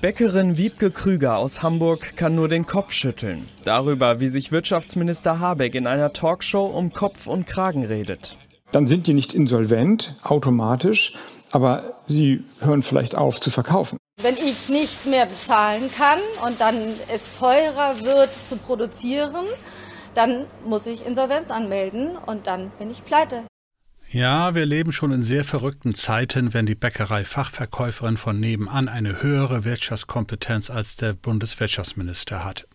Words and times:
Bäckerin 0.00 0.56
Wiebke 0.56 0.90
Krüger 0.90 1.36
aus 1.36 1.62
Hamburg 1.62 2.16
kann 2.16 2.34
nur 2.34 2.48
den 2.48 2.64
Kopf 2.64 2.92
schütteln. 2.92 3.50
Darüber, 3.64 4.18
wie 4.18 4.28
sich 4.28 4.50
Wirtschaftsminister 4.50 5.40
Habeck 5.40 5.74
in 5.74 5.86
einer 5.86 6.14
Talkshow 6.14 6.64
um 6.64 6.94
Kopf 6.94 7.26
und 7.26 7.46
Kragen 7.46 7.84
redet. 7.84 8.38
Dann 8.72 8.86
sind 8.86 9.06
die 9.08 9.12
nicht 9.12 9.34
insolvent, 9.34 10.14
automatisch, 10.22 11.12
aber 11.50 12.00
sie 12.06 12.44
hören 12.60 12.82
vielleicht 12.82 13.14
auf 13.14 13.42
zu 13.42 13.50
verkaufen. 13.50 13.98
Wenn 14.22 14.36
ich 14.36 14.70
nicht 14.70 15.04
mehr 15.04 15.26
bezahlen 15.26 15.90
kann 15.94 16.20
und 16.46 16.62
dann 16.62 16.76
es 17.14 17.38
teurer 17.38 18.00
wird 18.00 18.30
zu 18.46 18.56
produzieren, 18.56 19.44
dann 20.14 20.46
muss 20.64 20.86
ich 20.86 21.04
Insolvenz 21.04 21.50
anmelden 21.50 22.16
und 22.24 22.46
dann 22.46 22.70
bin 22.78 22.90
ich 22.90 23.04
pleite. 23.04 23.42
Ja, 24.12 24.56
wir 24.56 24.66
leben 24.66 24.90
schon 24.90 25.12
in 25.12 25.22
sehr 25.22 25.44
verrückten 25.44 25.94
Zeiten, 25.94 26.52
wenn 26.52 26.66
die 26.66 26.74
Bäckerei-Fachverkäuferin 26.74 28.16
von 28.16 28.40
nebenan 28.40 28.88
eine 28.88 29.22
höhere 29.22 29.62
Wirtschaftskompetenz 29.62 30.68
als 30.68 30.96
der 30.96 31.12
Bundeswirtschaftsminister 31.12 32.44
hat. 32.44 32.66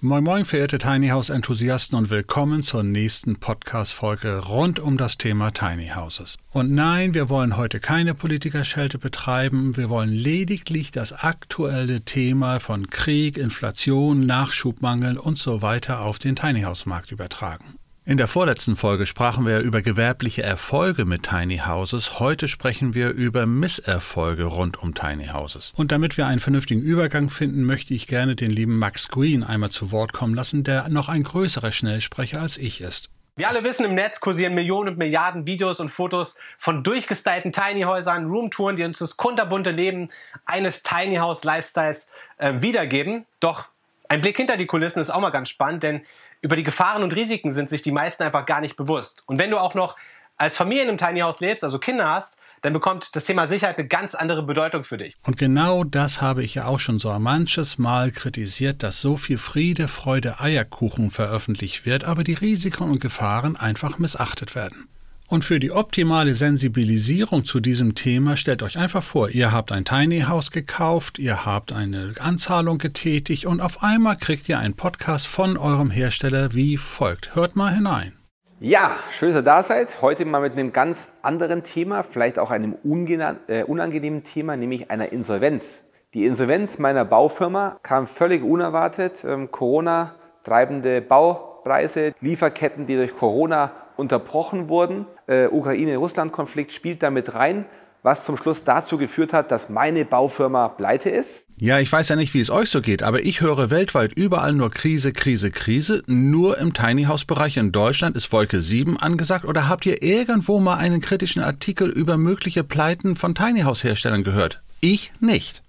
Moin 0.00 0.24
Moin, 0.24 0.44
verehrte 0.44 0.78
Tiny 0.78 1.10
House 1.10 1.30
Enthusiasten 1.30 1.96
und 1.96 2.10
willkommen 2.10 2.64
zur 2.64 2.82
nächsten 2.82 3.36
Podcast-Folge 3.36 4.38
rund 4.38 4.80
um 4.80 4.96
das 4.96 5.18
Thema 5.18 5.52
Tiny 5.52 5.92
Houses. 5.94 6.36
Und 6.50 6.72
nein, 6.72 7.14
wir 7.14 7.28
wollen 7.28 7.56
heute 7.56 7.78
keine 7.78 8.14
Politikerschelte 8.14 8.98
betreiben, 8.98 9.76
wir 9.76 9.88
wollen 9.88 10.10
lediglich 10.10 10.90
das 10.90 11.12
aktuelle 11.12 12.00
Thema 12.00 12.58
von 12.58 12.88
Krieg, 12.88 13.38
Inflation, 13.38 14.26
Nachschubmangel 14.26 15.16
und 15.16 15.38
so 15.38 15.62
weiter 15.62 16.00
auf 16.00 16.18
den 16.18 16.34
Tiny 16.34 16.62
House 16.62 16.86
Markt 16.86 17.12
übertragen. 17.12 17.78
In 18.04 18.16
der 18.16 18.26
vorletzten 18.26 18.74
Folge 18.74 19.06
sprachen 19.06 19.46
wir 19.46 19.60
über 19.60 19.80
gewerbliche 19.80 20.42
Erfolge 20.42 21.04
mit 21.04 21.22
Tiny 21.22 21.58
Houses. 21.58 22.18
Heute 22.18 22.48
sprechen 22.48 22.94
wir 22.94 23.10
über 23.10 23.46
Misserfolge 23.46 24.42
rund 24.42 24.82
um 24.82 24.92
Tiny 24.92 25.28
Houses. 25.28 25.72
Und 25.76 25.92
damit 25.92 26.16
wir 26.16 26.26
einen 26.26 26.40
vernünftigen 26.40 26.82
Übergang 26.82 27.30
finden, 27.30 27.62
möchte 27.62 27.94
ich 27.94 28.08
gerne 28.08 28.34
den 28.34 28.50
lieben 28.50 28.76
Max 28.76 29.08
Green 29.08 29.44
einmal 29.44 29.70
zu 29.70 29.92
Wort 29.92 30.12
kommen 30.12 30.34
lassen, 30.34 30.64
der 30.64 30.88
noch 30.88 31.08
ein 31.08 31.22
größerer 31.22 31.70
Schnellsprecher 31.70 32.40
als 32.40 32.58
ich 32.58 32.80
ist. 32.80 33.08
Wir 33.36 33.48
alle 33.48 33.62
wissen, 33.62 33.84
im 33.84 33.94
Netz 33.94 34.18
kursieren 34.18 34.54
Millionen 34.54 34.88
und 34.88 34.98
Milliarden 34.98 35.46
Videos 35.46 35.78
und 35.78 35.88
Fotos 35.88 36.36
von 36.58 36.82
durchgestylten 36.82 37.52
Tiny-Häusern, 37.52 38.26
Roomtouren, 38.26 38.74
die 38.74 38.82
uns 38.82 38.98
das 38.98 39.16
kunterbunte 39.16 39.70
Leben 39.70 40.08
eines 40.44 40.82
Tiny 40.82 41.18
House 41.18 41.44
Lifestyles 41.44 42.10
äh, 42.38 42.54
wiedergeben. 42.60 43.26
Doch 43.38 43.68
ein 44.08 44.20
Blick 44.20 44.36
hinter 44.36 44.56
die 44.56 44.66
Kulissen 44.66 45.00
ist 45.00 45.08
auch 45.08 45.20
mal 45.20 45.30
ganz 45.30 45.48
spannend, 45.48 45.84
denn 45.84 46.02
über 46.42 46.56
die 46.56 46.64
Gefahren 46.64 47.02
und 47.02 47.14
Risiken 47.14 47.52
sind 47.52 47.70
sich 47.70 47.82
die 47.82 47.92
meisten 47.92 48.22
einfach 48.24 48.44
gar 48.44 48.60
nicht 48.60 48.76
bewusst. 48.76 49.22
Und 49.26 49.38
wenn 49.38 49.50
du 49.50 49.58
auch 49.58 49.74
noch 49.74 49.96
als 50.36 50.56
Familie 50.56 50.82
in 50.82 50.88
einem 50.88 50.98
Tiny 50.98 51.20
House 51.20 51.40
lebst, 51.40 51.64
also 51.64 51.78
Kinder 51.78 52.10
hast, 52.10 52.36
dann 52.62 52.72
bekommt 52.72 53.14
das 53.16 53.24
Thema 53.24 53.48
Sicherheit 53.48 53.78
eine 53.78 53.88
ganz 53.88 54.14
andere 54.14 54.42
Bedeutung 54.42 54.84
für 54.84 54.96
dich. 54.96 55.16
Und 55.24 55.36
genau 55.36 55.84
das 55.84 56.20
habe 56.20 56.42
ich 56.42 56.54
ja 56.54 56.66
auch 56.66 56.78
schon 56.78 56.98
so 56.98 57.16
manches 57.18 57.78
Mal 57.78 58.10
kritisiert, 58.10 58.82
dass 58.82 59.00
so 59.00 59.16
viel 59.16 59.38
Friede, 59.38 59.88
Freude, 59.88 60.40
Eierkuchen 60.40 61.10
veröffentlicht 61.10 61.86
wird, 61.86 62.04
aber 62.04 62.22
die 62.22 62.34
Risiken 62.34 62.84
und 62.84 63.00
Gefahren 63.00 63.56
einfach 63.56 63.98
missachtet 63.98 64.54
werden. 64.54 64.88
Und 65.32 65.46
für 65.46 65.58
die 65.58 65.72
optimale 65.72 66.34
Sensibilisierung 66.34 67.46
zu 67.46 67.60
diesem 67.60 67.94
Thema 67.94 68.36
stellt 68.36 68.62
euch 68.62 68.76
einfach 68.76 69.02
vor, 69.02 69.30
ihr 69.30 69.50
habt 69.50 69.72
ein 69.72 69.86
Tiny 69.86 70.24
House 70.28 70.50
gekauft, 70.50 71.18
ihr 71.18 71.46
habt 71.46 71.72
eine 71.72 72.12
Anzahlung 72.20 72.76
getätigt 72.76 73.46
und 73.46 73.62
auf 73.62 73.82
einmal 73.82 74.16
kriegt 74.16 74.46
ihr 74.50 74.58
einen 74.58 74.74
Podcast 74.74 75.26
von 75.26 75.56
eurem 75.56 75.88
Hersteller 75.88 76.52
wie 76.52 76.76
folgt. 76.76 77.34
Hört 77.34 77.56
mal 77.56 77.74
hinein. 77.74 78.12
Ja, 78.60 78.90
schön, 79.10 79.30
dass 79.30 79.38
ihr 79.38 79.42
da 79.42 79.62
seid. 79.62 80.02
Heute 80.02 80.26
mal 80.26 80.42
mit 80.42 80.52
einem 80.52 80.70
ganz 80.70 81.08
anderen 81.22 81.62
Thema, 81.62 82.02
vielleicht 82.02 82.38
auch 82.38 82.50
einem 82.50 82.76
äh, 82.84 83.62
unangenehmen 83.62 84.24
Thema, 84.24 84.58
nämlich 84.58 84.90
einer 84.90 85.12
Insolvenz. 85.12 85.82
Die 86.12 86.26
Insolvenz 86.26 86.78
meiner 86.78 87.06
Baufirma 87.06 87.78
kam 87.82 88.06
völlig 88.06 88.44
unerwartet. 88.44 89.24
Ähm, 89.26 89.50
Corona, 89.50 90.14
treibende 90.44 91.00
Baupreise, 91.00 92.12
Lieferketten, 92.20 92.86
die 92.86 92.96
durch 92.96 93.16
Corona 93.16 93.72
unterbrochen 93.96 94.68
wurden. 94.68 95.06
Äh, 95.26 95.46
Ukraine-Russland-Konflikt 95.46 96.72
spielt 96.72 97.02
damit 97.02 97.34
rein, 97.34 97.66
was 98.02 98.24
zum 98.24 98.36
Schluss 98.36 98.64
dazu 98.64 98.98
geführt 98.98 99.32
hat, 99.32 99.50
dass 99.50 99.68
meine 99.68 100.04
Baufirma 100.04 100.68
pleite 100.68 101.10
ist. 101.10 101.42
Ja, 101.58 101.78
ich 101.78 101.92
weiß 101.92 102.08
ja 102.08 102.16
nicht, 102.16 102.34
wie 102.34 102.40
es 102.40 102.50
euch 102.50 102.70
so 102.70 102.80
geht, 102.80 103.02
aber 103.02 103.22
ich 103.24 103.40
höre 103.40 103.70
weltweit 103.70 104.12
überall 104.14 104.52
nur 104.52 104.70
Krise, 104.70 105.12
Krise, 105.12 105.50
Krise. 105.50 106.02
Nur 106.06 106.58
im 106.58 106.74
Tiny 106.74 107.04
House 107.04 107.24
Bereich 107.24 107.56
in 107.56 107.70
Deutschland 107.70 108.16
ist 108.16 108.32
Wolke 108.32 108.60
7 108.60 108.96
angesagt. 108.96 109.44
Oder 109.44 109.68
habt 109.68 109.86
ihr 109.86 110.02
irgendwo 110.02 110.58
mal 110.58 110.78
einen 110.78 111.00
kritischen 111.00 111.42
Artikel 111.42 111.88
über 111.88 112.16
mögliche 112.16 112.64
Pleiten 112.64 113.14
von 113.14 113.34
Tiny 113.34 113.60
House 113.60 113.84
Herstellern 113.84 114.24
gehört? 114.24 114.60
Ich 114.80 115.12
nicht. 115.20 115.62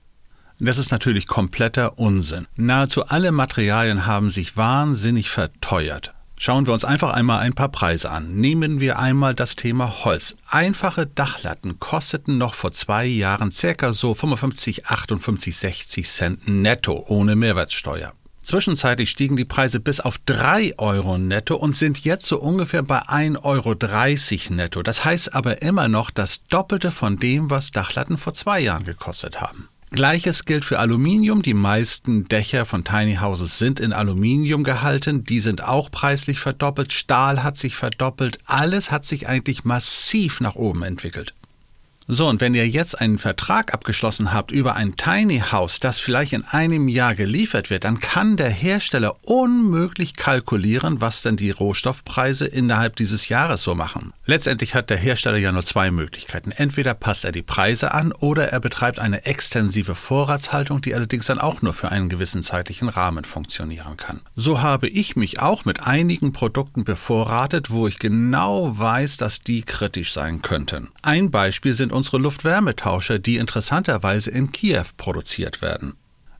Das 0.60 0.78
ist 0.78 0.92
natürlich 0.92 1.28
kompletter 1.28 2.00
Unsinn. 2.00 2.48
Nahezu 2.56 3.06
alle 3.06 3.32
Materialien 3.32 4.06
haben 4.06 4.32
sich 4.32 4.56
wahnsinnig 4.56 5.30
verteuert. 5.30 6.14
Schauen 6.38 6.66
wir 6.66 6.74
uns 6.74 6.84
einfach 6.84 7.14
einmal 7.14 7.40
ein 7.40 7.54
paar 7.54 7.70
Preise 7.70 8.10
an. 8.10 8.36
Nehmen 8.36 8.80
wir 8.80 9.00
einmal 9.00 9.34
das 9.34 9.56
Thema 9.56 10.04
Holz. 10.04 10.36
Einfache 10.50 11.08
Dachlatten 11.08 11.80
kosteten 11.80 12.38
noch 12.38 12.54
vor 12.54 12.72
zwei 12.72 13.06
Jahren 13.06 13.52
circa 13.52 13.94
so 13.94 14.14
55, 14.14 14.88
58, 14.88 15.56
60 15.56 16.10
Cent 16.10 16.48
netto 16.48 17.06
ohne 17.08 17.36
Mehrwertsteuer. 17.36 18.14
Zwischenzeitlich 18.44 19.10
stiegen 19.10 19.38
die 19.38 19.46
Preise 19.46 19.80
bis 19.80 20.02
auf 20.02 20.18
3 20.26 20.78
Euro 20.78 21.18
netto 21.18 21.56
und 21.56 21.78
sind 21.78 22.04
jetzt 22.04 22.26
so 22.26 22.42
ungefähr 22.42 22.84
bei 22.84 23.00
1,30 23.00 23.42
Euro 23.44 24.54
netto. 24.56 24.84
Das 24.84 25.06
heißt 25.06 25.34
aber 25.34 25.62
immer 25.62 25.88
noch 25.88 26.12
das 26.12 26.44
Doppelte 26.48 26.92
von 26.92 27.16
dem, 27.16 27.50
was 27.50 27.72
Dachlatten 27.72 28.18
vor 28.18 28.34
zwei 28.34 28.60
Jahren 28.60 28.84
gekostet 28.84 29.40
haben. 29.40 29.70
Gleiches 29.94 30.46
gilt 30.46 30.66
für 30.66 30.80
Aluminium. 30.80 31.44
Die 31.44 31.54
meisten 31.54 32.26
Dächer 32.26 32.66
von 32.66 32.84
Tiny 32.84 33.18
Houses 33.18 33.60
sind 33.60 33.80
in 33.80 33.94
Aluminium 33.94 34.64
gehalten. 34.64 35.24
Die 35.24 35.40
sind 35.40 35.64
auch 35.64 35.92
preislich 35.92 36.40
verdoppelt. 36.40 36.92
Stahl 36.92 37.44
hat 37.44 37.58
sich 37.58 37.76
verdoppelt. 37.76 38.40
Alles 38.46 38.90
hat 38.90 39.06
sich 39.06 39.28
eigentlich 39.28 39.66
massiv 39.66 40.42
nach 40.42 40.56
oben 40.56 40.82
entwickelt. 40.82 41.36
So, 42.08 42.28
und 42.28 42.42
wenn 42.42 42.54
ihr 42.54 42.68
jetzt 42.68 43.00
einen 43.00 43.18
Vertrag 43.18 43.74
abgeschlossen 43.74 44.34
habt 44.34 44.52
über 44.52 44.76
ein 44.76 44.98
Tiny 44.98 45.40
House, 45.52 45.80
das 45.80 46.00
vielleicht 46.00 46.34
in 46.34 46.44
einem 46.44 46.90
Jahr 46.90 47.16
geliefert 47.16 47.70
wird, 47.70 47.86
dann 47.86 48.02
kann 48.02 48.36
der 48.36 48.50
Hersteller 48.50 49.16
unmöglich 49.24 50.18
kalkulieren, 50.18 51.00
was 51.00 51.22
denn 51.22 51.38
die 51.38 51.52
Rohstoffpreise 51.52 52.46
innerhalb 52.46 52.98
dieses 52.98 53.30
Jahres 53.30 53.64
so 53.64 53.74
machen. 53.74 54.12
Letztendlich 54.26 54.76
hat 54.76 54.90
der 54.90 54.98
Hersteller 54.98 55.38
ja 55.38 55.54
nur 55.54 55.64
zwei 55.64 55.92
Möglichkeiten. 55.92 56.52
Entweder 56.52 56.94
passt 56.94 57.24
er 57.24 57.32
die 57.32 57.42
Preise 57.42 57.94
an 57.94 58.12
oder 58.12 58.50
er 58.50 58.60
betreibt 58.60 59.00
eine 59.00 59.26
extensive 59.26 59.96
Vorratshaltung, 59.96 60.82
die 60.82 60.96
allerdings 60.96 61.28
dann 61.28 61.40
auch 61.40 61.62
nur 61.62 61.74
für 61.74 61.90
einen 61.90 62.10
gewissen 62.10 62.44
zeitlichen 62.44 62.90
Rahmen 62.90 63.24
funktionieren 63.24 63.96
kann. 63.96 64.20
So 64.36 64.62
habe 64.62 64.90
ich 64.90 65.16
mich 65.16 65.40
auch 65.40 65.64
mit 65.64 65.84
einigen 65.84 66.34
Produkten 66.34 66.84
bevorratet, 66.84 67.70
wo 67.70 67.88
ich 67.88 67.98
genau 67.98 68.78
weiß, 68.78 69.16
dass 69.18 69.40
die 69.40 69.64
kritisch 69.64 70.12
sein 70.12 70.42
könnten. 70.42 70.90
Ein 71.02 71.32
Beispiel 71.32 71.74
sind 71.74 71.93
unsere 71.94 72.18
Luftwärmetauscher, 72.18 73.20
die 73.20 73.38
interessanterweise 73.38 74.32
in 74.32 74.52
Kiew 74.52 74.86
produziert 74.98 75.62
werden. 75.62 75.96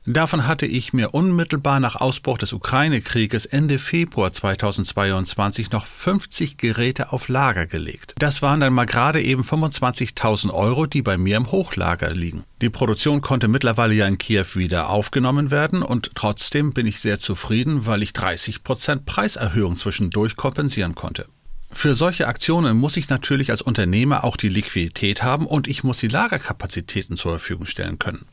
Davon 0.06 0.46
hatte 0.46 0.66
ich 0.66 0.92
mir 0.92 1.14
unmittelbar 1.14 1.80
nach 1.80 1.96
Ausbruch 1.96 2.36
des 2.36 2.52
Ukraine-Krieges 2.52 3.46
Ende 3.46 3.78
Februar 3.78 4.32
2022 4.32 5.70
noch 5.70 5.86
50 5.86 6.58
Geräte 6.58 7.10
auf 7.10 7.28
Lager 7.28 7.64
gelegt. 7.64 8.14
Das 8.18 8.42
waren 8.42 8.60
dann 8.60 8.74
mal 8.74 8.84
gerade 8.84 9.22
eben 9.22 9.42
25.000 9.42 10.52
Euro, 10.52 10.84
die 10.84 11.00
bei 11.00 11.16
mir 11.16 11.38
im 11.38 11.50
Hochlager 11.50 12.10
liegen. 12.10 12.44
Die 12.60 12.68
Produktion 12.68 13.22
konnte 13.22 13.48
mittlerweile 13.48 13.94
ja 13.94 14.06
in 14.06 14.18
Kiew 14.18 14.44
wieder 14.56 14.90
aufgenommen 14.90 15.50
werden 15.50 15.80
und 15.80 16.10
trotzdem 16.14 16.74
bin 16.74 16.84
ich 16.86 17.00
sehr 17.00 17.18
zufrieden, 17.18 17.86
weil 17.86 18.02
ich 18.02 18.12
30 18.12 18.62
Prozent 18.62 19.06
Preiserhöhung 19.06 19.78
zwischendurch 19.78 20.36
kompensieren 20.36 20.94
konnte. 20.94 21.24
Für 21.74 21.94
solche 21.94 22.28
Aktionen 22.28 22.78
muss 22.78 22.96
ich 22.96 23.08
natürlich 23.08 23.50
als 23.50 23.60
Unternehmer 23.60 24.24
auch 24.24 24.36
die 24.36 24.48
Liquidität 24.48 25.22
haben 25.22 25.46
und 25.46 25.68
ich 25.68 25.84
muss 25.84 25.98
die 25.98 26.08
Lagerkapazitäten 26.08 27.16
zur 27.16 27.32
Verfügung 27.32 27.66
stellen 27.66 27.98
können. 27.98 28.24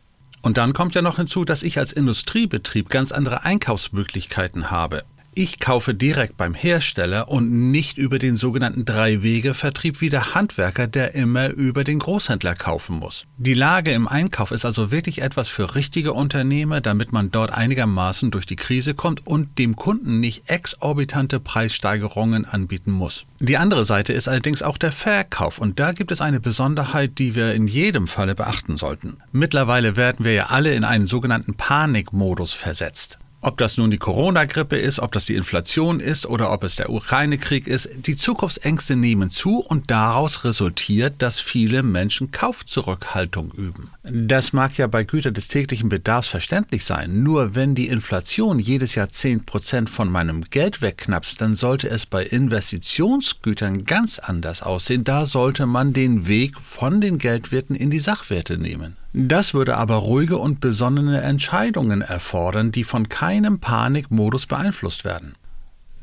Und 0.41 0.57
dann 0.57 0.73
kommt 0.73 0.95
ja 0.95 1.01
noch 1.01 1.17
hinzu, 1.17 1.43
dass 1.43 1.63
ich 1.63 1.77
als 1.77 1.91
Industriebetrieb 1.91 2.89
ganz 2.89 3.11
andere 3.11 3.43
Einkaufsmöglichkeiten 3.43 4.71
habe. 4.71 5.03
Ich 5.33 5.61
kaufe 5.61 5.93
direkt 5.93 6.35
beim 6.35 6.53
Hersteller 6.53 7.29
und 7.29 7.71
nicht 7.71 7.97
über 7.97 8.19
den 8.19 8.35
sogenannten 8.35 8.83
Drei-Wege-Vertrieb 8.83 10.01
wie 10.01 10.09
der 10.09 10.35
Handwerker, 10.35 10.87
der 10.87 11.15
immer 11.15 11.51
über 11.51 11.85
den 11.85 11.99
Großhändler 11.99 12.53
kaufen 12.53 12.99
muss. 12.99 13.27
Die 13.37 13.53
Lage 13.53 13.93
im 13.93 14.09
Einkauf 14.09 14.51
ist 14.51 14.65
also 14.65 14.91
wirklich 14.91 15.21
etwas 15.21 15.47
für 15.47 15.73
richtige 15.75 16.11
Unternehmer, 16.11 16.81
damit 16.81 17.13
man 17.13 17.31
dort 17.31 17.53
einigermaßen 17.53 18.29
durch 18.29 18.45
die 18.45 18.57
Krise 18.57 18.93
kommt 18.93 19.25
und 19.25 19.57
dem 19.57 19.77
Kunden 19.77 20.19
nicht 20.19 20.49
exorbitante 20.49 21.39
Preissteigerungen 21.39 22.43
anbieten 22.43 22.91
muss. 22.91 23.23
Die 23.39 23.55
andere 23.55 23.85
Seite 23.85 24.11
ist 24.11 24.27
allerdings 24.27 24.61
auch 24.61 24.77
der 24.77 24.91
Verkauf 24.91 25.59
und 25.59 25.79
da 25.79 25.93
gibt 25.93 26.11
es 26.11 26.19
eine 26.19 26.41
Besonderheit, 26.41 27.19
die 27.19 27.35
wir 27.35 27.53
in 27.53 27.69
jedem 27.69 28.09
Falle 28.09 28.35
beachten 28.35 28.75
sollten. 28.75 29.19
Mittlerweile 29.31 29.95
werden 29.95 30.25
wir 30.25 30.33
ja 30.33 30.47
alle 30.47 30.73
in 30.73 30.83
einen 30.83 31.07
sogenannten 31.07 31.53
Panikmodus 31.53 32.51
versetzt. 32.51 33.17
Ob 33.43 33.57
das 33.57 33.77
nun 33.77 33.89
die 33.89 33.97
Corona-Grippe 33.97 34.77
ist, 34.77 34.99
ob 34.99 35.11
das 35.13 35.25
die 35.25 35.33
Inflation 35.33 35.99
ist 35.99 36.27
oder 36.27 36.51
ob 36.51 36.63
es 36.63 36.75
der 36.75 36.91
Ukraine-Krieg 36.91 37.65
ist, 37.65 37.89
die 37.95 38.15
Zukunftsängste 38.15 38.95
nehmen 38.95 39.31
zu 39.31 39.57
und 39.57 39.89
daraus 39.89 40.43
resultiert, 40.43 41.15
dass 41.23 41.39
viele 41.39 41.81
Menschen 41.81 42.29
Kaufzurückhaltung 42.29 43.51
üben. 43.51 43.89
Das 44.03 44.53
mag 44.53 44.77
ja 44.77 44.85
bei 44.85 45.03
Gütern 45.03 45.33
des 45.33 45.47
täglichen 45.47 45.89
Bedarfs 45.89 46.27
verständlich 46.27 46.85
sein, 46.85 47.23
nur 47.23 47.55
wenn 47.55 47.73
die 47.73 47.87
Inflation 47.87 48.59
jedes 48.59 48.93
Jahr 48.93 49.07
10% 49.07 49.87
von 49.87 50.11
meinem 50.11 50.43
Geld 50.43 50.83
wegknappst, 50.83 51.41
dann 51.41 51.55
sollte 51.55 51.89
es 51.89 52.05
bei 52.05 52.23
Investitionsgütern 52.23 53.85
ganz 53.85 54.19
anders 54.19 54.61
aussehen. 54.61 55.03
Da 55.03 55.25
sollte 55.25 55.65
man 55.65 55.93
den 55.93 56.27
Weg 56.27 56.61
von 56.61 57.01
den 57.01 57.17
Geldwerten 57.17 57.75
in 57.75 57.89
die 57.89 57.99
Sachwerte 57.99 58.59
nehmen. 58.59 58.97
Das 59.13 59.53
würde 59.53 59.75
aber 59.75 59.95
ruhige 59.95 60.37
und 60.37 60.61
besonnene 60.61 61.21
Entscheidungen 61.21 62.01
erfordern, 62.01 62.71
die 62.71 62.85
von 62.85 63.09
keinem 63.09 63.59
Panikmodus 63.59 64.45
beeinflusst 64.45 65.03
werden. 65.03 65.35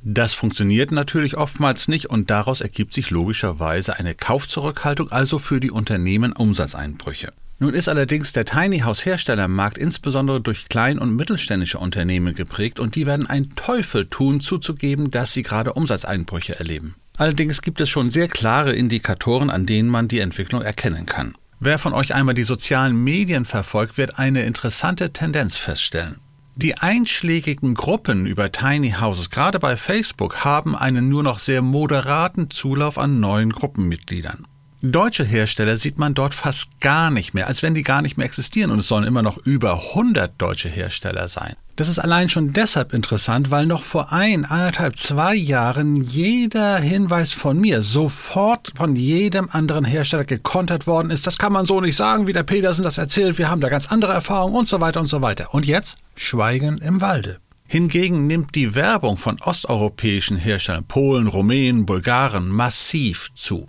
Das 0.02 0.34
funktioniert 0.34 0.92
natürlich 0.92 1.36
oftmals 1.36 1.88
nicht 1.88 2.06
und 2.06 2.30
daraus 2.30 2.60
ergibt 2.60 2.92
sich 2.92 3.10
logischerweise 3.10 3.98
eine 3.98 4.14
Kaufzurückhaltung, 4.14 5.10
also 5.10 5.38
für 5.38 5.58
die 5.58 5.70
Unternehmen 5.70 6.32
Umsatzeinbrüche. 6.32 7.32
Nun 7.60 7.74
ist 7.74 7.88
allerdings 7.88 8.32
der 8.32 8.44
Tiny 8.44 8.80
House 8.80 9.04
Herstellermarkt 9.04 9.78
insbesondere 9.78 10.40
durch 10.40 10.68
klein- 10.68 11.00
und 11.00 11.16
mittelständische 11.16 11.78
Unternehmen 11.78 12.34
geprägt 12.34 12.78
und 12.78 12.94
die 12.94 13.06
werden 13.06 13.26
ein 13.26 13.50
Teufel 13.56 14.06
tun, 14.06 14.40
zuzugeben, 14.40 15.10
dass 15.10 15.32
sie 15.32 15.42
gerade 15.42 15.72
Umsatzeinbrüche 15.72 16.56
erleben. 16.56 16.94
Allerdings 17.16 17.62
gibt 17.62 17.80
es 17.80 17.88
schon 17.88 18.10
sehr 18.10 18.28
klare 18.28 18.72
Indikatoren, 18.72 19.50
an 19.50 19.66
denen 19.66 19.88
man 19.88 20.06
die 20.06 20.20
Entwicklung 20.20 20.62
erkennen 20.62 21.06
kann. 21.06 21.34
Wer 21.60 21.78
von 21.78 21.92
euch 21.92 22.14
einmal 22.14 22.34
die 22.34 22.44
sozialen 22.44 23.02
Medien 23.02 23.44
verfolgt, 23.44 23.98
wird 23.98 24.18
eine 24.18 24.42
interessante 24.42 25.12
Tendenz 25.12 25.56
feststellen. 25.56 26.20
Die 26.54 26.78
einschlägigen 26.78 27.74
Gruppen 27.74 28.26
über 28.26 28.52
Tiny 28.52 28.94
Houses, 29.00 29.30
gerade 29.30 29.58
bei 29.58 29.76
Facebook, 29.76 30.44
haben 30.44 30.76
einen 30.76 31.08
nur 31.08 31.24
noch 31.24 31.40
sehr 31.40 31.62
moderaten 31.62 32.50
Zulauf 32.50 32.96
an 32.96 33.18
neuen 33.18 33.52
Gruppenmitgliedern. 33.52 34.46
Deutsche 34.82 35.24
Hersteller 35.24 35.76
sieht 35.76 35.98
man 35.98 36.14
dort 36.14 36.34
fast 36.34 36.80
gar 36.80 37.10
nicht 37.10 37.34
mehr, 37.34 37.48
als 37.48 37.64
wenn 37.64 37.74
die 37.74 37.82
gar 37.82 38.02
nicht 38.02 38.16
mehr 38.16 38.26
existieren 38.26 38.70
und 38.70 38.78
es 38.78 38.88
sollen 38.88 39.04
immer 39.04 39.22
noch 39.22 39.38
über 39.38 39.74
100 39.90 40.40
deutsche 40.40 40.68
Hersteller 40.68 41.26
sein. 41.26 41.56
Das 41.78 41.88
ist 41.88 42.00
allein 42.00 42.28
schon 42.28 42.52
deshalb 42.52 42.92
interessant, 42.92 43.52
weil 43.52 43.64
noch 43.64 43.84
vor 43.84 44.12
ein, 44.12 44.44
anderthalb, 44.44 44.96
zwei 44.96 45.36
Jahren 45.36 46.02
jeder 46.02 46.76
Hinweis 46.78 47.32
von 47.32 47.60
mir 47.60 47.82
sofort 47.82 48.72
von 48.74 48.96
jedem 48.96 49.48
anderen 49.52 49.84
Hersteller 49.84 50.24
gekontert 50.24 50.88
worden 50.88 51.10
ist. 51.10 51.28
Das 51.28 51.38
kann 51.38 51.52
man 51.52 51.66
so 51.66 51.80
nicht 51.80 51.94
sagen, 51.94 52.26
wie 52.26 52.32
der 52.32 52.42
Petersen 52.42 52.82
das 52.82 52.98
erzählt. 52.98 53.38
Wir 53.38 53.48
haben 53.48 53.60
da 53.60 53.68
ganz 53.68 53.92
andere 53.92 54.12
Erfahrungen 54.12 54.56
und 54.56 54.66
so 54.66 54.80
weiter 54.80 54.98
und 54.98 55.06
so 55.06 55.22
weiter. 55.22 55.54
Und 55.54 55.66
jetzt 55.66 55.98
Schweigen 56.16 56.78
im 56.78 57.00
Walde. 57.00 57.38
Hingegen 57.68 58.26
nimmt 58.26 58.56
die 58.56 58.74
Werbung 58.74 59.16
von 59.16 59.40
osteuropäischen 59.40 60.36
Herstellern, 60.36 60.84
Polen, 60.84 61.28
Rumänen, 61.28 61.86
Bulgaren, 61.86 62.48
massiv 62.48 63.28
zu. 63.34 63.68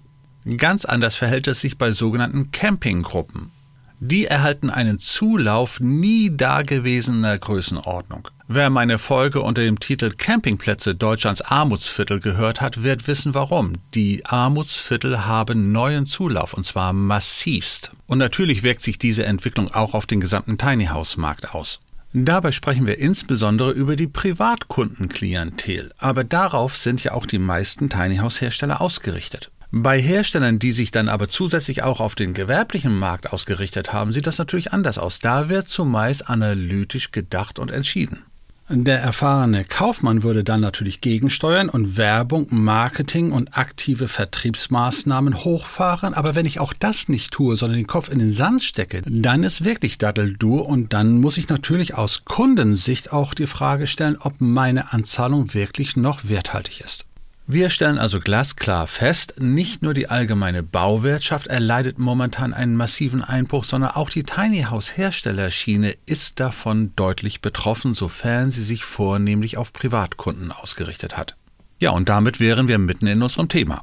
Ganz 0.58 0.84
anders 0.84 1.14
verhält 1.14 1.48
es 1.48 1.62
sich 1.62 1.78
bei 1.78 1.92
sogenannten 1.92 2.50
Campinggruppen. 2.50 3.52
Die 4.02 4.26
erhalten 4.26 4.70
einen 4.70 4.98
Zulauf 4.98 5.82
nie 5.82 6.36
dagewesener 6.36 7.38
Größenordnung. 7.38 8.30
Wer 8.48 8.70
meine 8.70 8.98
Folge 8.98 9.42
unter 9.42 9.62
dem 9.62 9.82
Titel 9.82 10.12
Campingplätze 10.12 10.96
Deutschlands 10.96 11.42
Armutsviertel 11.42 12.22
gehört 12.22 12.62
hat, 12.62 12.82
wird 12.82 13.08
wissen 13.08 13.34
warum. 13.34 13.74
Die 13.94 14.26
Armutsviertel 14.26 15.26
haben 15.26 15.74
neuen 15.74 16.06
Zulauf 16.06 16.54
und 16.54 16.64
zwar 16.64 16.94
massivst. 16.94 17.92
Und 18.08 18.20
natürlich 18.20 18.64
wirkt 18.64 18.84
sich 18.84 19.00
diese 19.00 19.26
Entwicklung 19.26 19.70
auch 19.74 19.94
auf 19.94 20.06
den 20.06 20.22
gesamten 20.22 20.58
Tiny 20.58 20.86
House 20.86 21.18
Markt 21.18 21.54
aus. 21.54 21.82
Dabei 22.14 22.52
sprechen 22.54 22.88
wir 22.88 22.98
insbesondere 22.98 23.72
über 23.72 23.96
die 23.96 24.08
Privatkundenklientel, 24.08 25.92
aber 26.00 26.24
darauf 26.24 26.76
sind 26.76 27.04
ja 27.04 27.12
auch 27.12 27.28
die 27.28 27.38
meisten 27.38 27.90
Tiny 27.90 28.18
House 28.18 28.40
Hersteller 28.42 28.82
ausgerichtet. 28.82 29.52
Bei 29.72 30.02
Herstellern, 30.02 30.58
die 30.58 30.72
sich 30.72 30.90
dann 30.90 31.10
aber 31.10 31.30
zusätzlich 31.30 31.84
auch 31.84 32.00
auf 32.00 32.16
den 32.16 32.34
gewerblichen 32.34 32.98
Markt 32.98 33.32
ausgerichtet 33.32 33.94
haben, 33.94 34.12
sieht 34.12 34.26
das 34.26 34.40
natürlich 34.40 34.74
anders 34.74 34.98
aus. 34.98 35.20
Da 35.20 35.48
wird 35.48 35.70
zumeist 35.70 36.28
analytisch 36.28 37.12
gedacht 37.12 37.60
und 37.60 37.70
entschieden. 37.70 38.24
Der 38.72 39.00
erfahrene 39.00 39.66
Kaufmann 39.66 40.22
würde 40.22 40.44
dann 40.44 40.62
natürlich 40.62 41.02
gegensteuern 41.02 41.70
und 41.70 41.98
Werbung, 41.98 42.48
Marketing 42.52 43.32
und 43.32 43.58
aktive 43.58 44.08
Vertriebsmaßnahmen 44.08 45.44
hochfahren. 45.44 46.14
Aber 46.14 46.36
wenn 46.36 46.46
ich 46.46 46.60
auch 46.60 46.74
das 46.74 47.10
nicht 47.10 47.32
tue, 47.32 47.56
sondern 47.56 47.78
den 47.78 47.88
Kopf 47.88 48.10
in 48.10 48.20
den 48.20 48.32
Sand 48.32 48.64
stecke, 48.64 49.02
dann 49.06 49.44
ist 49.44 49.64
wirklich 49.64 49.98
Daddeldur 49.98 50.68
und 50.68 50.94
dann 50.94 51.20
muss 51.20 51.38
ich 51.38 51.50
natürlich 51.50 51.96
aus 51.96 52.26
Kundensicht 52.26 53.12
auch 53.12 53.34
die 53.34 53.48
Frage 53.48 53.88
stellen, 53.88 54.18
ob 54.20 54.36
meine 54.40 54.94
Anzahlung 54.94 55.56
wirklich 55.56 55.96
noch 55.96 56.28
werthaltig 56.30 56.82
ist. 56.82 57.06
Wir 57.52 57.72
stellen 57.72 57.98
also 57.98 58.20
glasklar 58.20 58.86
fest, 58.86 59.34
nicht 59.40 59.82
nur 59.82 59.96
die 59.96 60.08
allgemeine 60.08 60.62
Bauwirtschaft 60.62 61.48
erleidet 61.48 61.98
momentan 61.98 62.54
einen 62.54 62.76
massiven 62.76 63.24
Einbruch, 63.24 63.64
sondern 63.64 63.90
auch 63.90 64.12
die 64.12 64.22
Tiny 64.22 64.68
House 64.70 64.96
Herstellerschiene 64.96 65.96
ist 66.06 66.40
davon 66.40 66.96
deutlich 66.96 67.42
betroffen, 67.42 67.96
sofern 67.96 68.52
sie 68.52 68.62
sich 68.62 68.86
vornehmlich 68.86 69.58
auf 69.58 69.74
Privatkunden 69.74 70.52
ausgerichtet 70.52 71.18
hat. 71.18 71.38
Ja, 71.80 71.90
und 71.90 72.08
damit 72.08 72.40
wären 72.40 72.68
wir 72.68 72.78
mitten 72.78 73.08
in 73.08 73.24
unserem 73.24 73.50
Thema. 73.50 73.82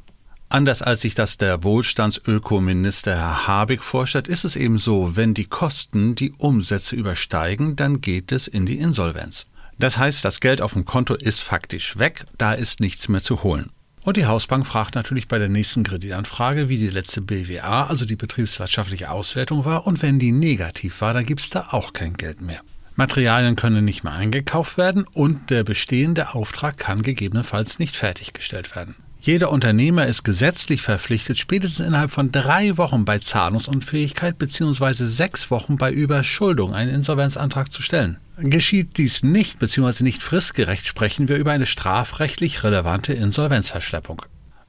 Anders 0.48 0.80
als 0.82 1.00
sich 1.00 1.16
das 1.16 1.36
der 1.36 1.64
Wohlstandsökominister 1.64 3.16
Herr 3.16 3.48
Habeck 3.48 3.82
vorstellt, 3.82 4.28
ist 4.28 4.44
es 4.44 4.54
eben 4.54 4.78
so, 4.78 5.16
wenn 5.16 5.34
die 5.34 5.46
Kosten 5.46 6.14
die 6.14 6.30
Umsätze 6.38 6.94
übersteigen, 6.94 7.74
dann 7.74 8.00
geht 8.00 8.30
es 8.30 8.46
in 8.46 8.64
die 8.64 8.78
Insolvenz. 8.78 9.46
Das 9.78 9.98
heißt, 9.98 10.24
das 10.24 10.40
Geld 10.40 10.62
auf 10.62 10.72
dem 10.72 10.84
Konto 10.84 11.14
ist 11.14 11.40
faktisch 11.40 11.98
weg, 11.98 12.24
da 12.38 12.52
ist 12.52 12.80
nichts 12.80 13.08
mehr 13.08 13.22
zu 13.22 13.42
holen. 13.42 13.70
Und 14.02 14.16
die 14.16 14.26
Hausbank 14.26 14.66
fragt 14.66 14.94
natürlich 14.94 15.26
bei 15.26 15.38
der 15.38 15.48
nächsten 15.48 15.82
Kreditanfrage, 15.82 16.68
wie 16.68 16.78
die 16.78 16.90
letzte 16.90 17.20
BWA, 17.20 17.86
also 17.86 18.04
die 18.04 18.16
betriebswirtschaftliche 18.16 19.10
Auswertung 19.10 19.64
war, 19.64 19.86
und 19.86 20.00
wenn 20.00 20.18
die 20.18 20.32
negativ 20.32 21.00
war, 21.00 21.12
dann 21.12 21.26
gibt 21.26 21.40
es 21.40 21.50
da 21.50 21.68
auch 21.72 21.92
kein 21.92 22.14
Geld 22.14 22.40
mehr. 22.40 22.60
Materialien 22.94 23.56
können 23.56 23.84
nicht 23.84 24.04
mehr 24.04 24.14
eingekauft 24.14 24.78
werden 24.78 25.04
und 25.12 25.50
der 25.50 25.64
bestehende 25.64 26.34
Auftrag 26.34 26.78
kann 26.78 27.02
gegebenenfalls 27.02 27.78
nicht 27.78 27.96
fertiggestellt 27.96 28.74
werden. 28.74 28.94
Jeder 29.26 29.50
Unternehmer 29.50 30.06
ist 30.06 30.22
gesetzlich 30.22 30.82
verpflichtet, 30.82 31.36
spätestens 31.36 31.84
innerhalb 31.84 32.12
von 32.12 32.30
drei 32.30 32.76
Wochen 32.76 33.04
bei 33.04 33.18
Zahlungsunfähigkeit 33.18 34.38
bzw. 34.38 34.92
sechs 35.04 35.50
Wochen 35.50 35.78
bei 35.78 35.90
Überschuldung 35.90 36.72
einen 36.72 36.94
Insolvenzantrag 36.94 37.72
zu 37.72 37.82
stellen. 37.82 38.18
Geschieht 38.38 38.98
dies 38.98 39.24
nicht 39.24 39.58
bzw. 39.58 40.04
nicht 40.04 40.22
fristgerecht, 40.22 40.86
sprechen 40.86 41.26
wir 41.28 41.38
über 41.38 41.50
eine 41.50 41.66
strafrechtlich 41.66 42.62
relevante 42.62 43.14
Insolvenzverschleppung. 43.14 44.22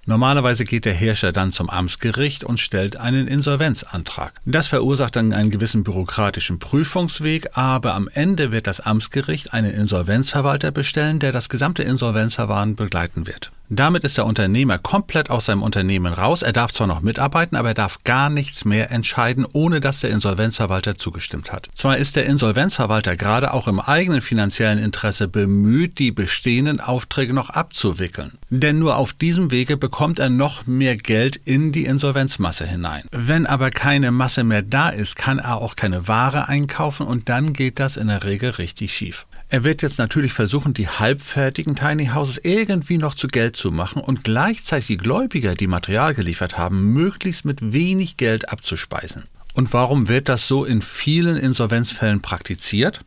Normalerweise 0.07 0.65
geht 0.65 0.85
der 0.85 0.93
Herrscher 0.95 1.31
dann 1.31 1.51
zum 1.51 1.69
Amtsgericht 1.69 2.43
und 2.43 2.59
stellt 2.59 2.97
einen 2.97 3.27
Insolvenzantrag. 3.27 4.41
Das 4.45 4.65
verursacht 4.65 5.17
dann 5.17 5.33
einen 5.33 5.51
gewissen 5.51 5.83
bürokratischen 5.83 6.57
Prüfungsweg, 6.57 7.49
aber 7.55 7.93
am 7.93 8.09
Ende 8.11 8.51
wird 8.51 8.65
das 8.65 8.79
Amtsgericht 8.79 9.53
einen 9.53 9.71
Insolvenzverwalter 9.71 10.71
bestellen, 10.71 11.19
der 11.19 11.31
das 11.31 11.47
gesamte 11.47 11.83
Insolvenzverfahren 11.83 12.75
begleiten 12.75 13.27
wird. 13.27 13.51
Damit 13.69 14.05
ist 14.05 14.17
der 14.17 14.25
Unternehmer 14.25 14.77
komplett 14.77 15.29
aus 15.29 15.45
seinem 15.45 15.61
Unternehmen 15.61 16.13
raus. 16.13 16.41
Er 16.41 16.53
darf 16.53 16.71
zwar 16.71 16.87
noch 16.87 17.01
mitarbeiten, 17.01 17.57
aber 17.57 17.69
er 17.69 17.73
darf 17.73 17.97
gar 18.05 18.29
nichts 18.29 18.63
mehr 18.63 18.91
entscheiden, 18.91 19.45
ohne 19.53 19.81
dass 19.81 19.99
der 19.99 20.11
Insolvenzverwalter 20.11 20.95
zugestimmt 20.95 21.51
hat. 21.51 21.67
Zwar 21.73 21.97
ist 21.97 22.15
der 22.15 22.25
Insolvenzverwalter 22.27 23.17
gerade 23.17 23.53
auch 23.53 23.67
im 23.67 23.81
eigenen 23.81 24.21
finanziellen 24.21 24.79
Interesse 24.79 25.27
bemüht, 25.27 25.99
die 25.99 26.11
bestehenden 26.11 26.79
Aufträge 26.79 27.33
noch 27.33 27.49
abzuwickeln. 27.49 28.37
Denn 28.49 28.79
nur 28.79 28.95
auf 28.95 29.11
diesem 29.11 29.51
Wege 29.51 29.75
bekommt 29.75 30.19
er 30.19 30.29
noch 30.29 30.65
mehr 30.65 30.95
Geld 30.95 31.35
in 31.35 31.73
die 31.73 31.85
Insolvenzmasse 31.85 32.65
hinein. 32.65 33.03
Wenn 33.11 33.45
aber 33.45 33.69
keine 33.69 34.11
Masse 34.11 34.45
mehr 34.45 34.61
da 34.61 34.89
ist, 34.89 35.17
kann 35.17 35.39
er 35.39 35.57
auch 35.57 35.75
keine 35.75 36.07
Ware 36.07 36.47
einkaufen 36.47 37.05
und 37.05 37.27
dann 37.27 37.51
geht 37.51 37.79
das 37.79 37.97
in 37.97 38.07
der 38.07 38.23
Regel 38.23 38.51
richtig 38.51 38.93
schief. 38.93 39.25
Er 39.49 39.63
wird 39.63 39.81
jetzt 39.81 39.97
natürlich 39.97 40.33
versuchen, 40.33 40.73
die 40.73 40.89
halbfertigen 40.89 41.77
Tiny 41.77 42.07
Houses 42.07 42.37
irgendwie 42.43 42.97
noch 42.97 43.15
zu 43.15 43.27
Geld 43.27 43.55
zu 43.55 43.71
machen 43.71 44.01
und 44.01 44.25
gleichzeitig 44.25 44.87
die 44.87 44.97
Gläubiger, 44.97 45.55
die 45.55 45.67
Material 45.67 46.13
geliefert 46.13 46.57
haben, 46.57 46.91
möglichst 46.91 47.45
mit 47.45 47.71
wenig 47.71 48.17
Geld 48.17 48.49
abzuspeisen. 48.49 49.23
Und 49.53 49.71
warum 49.71 50.09
wird 50.09 50.27
das 50.27 50.47
so 50.47 50.65
in 50.65 50.81
vielen 50.81 51.37
Insolvenzfällen 51.37 52.21
praktiziert? 52.21 53.05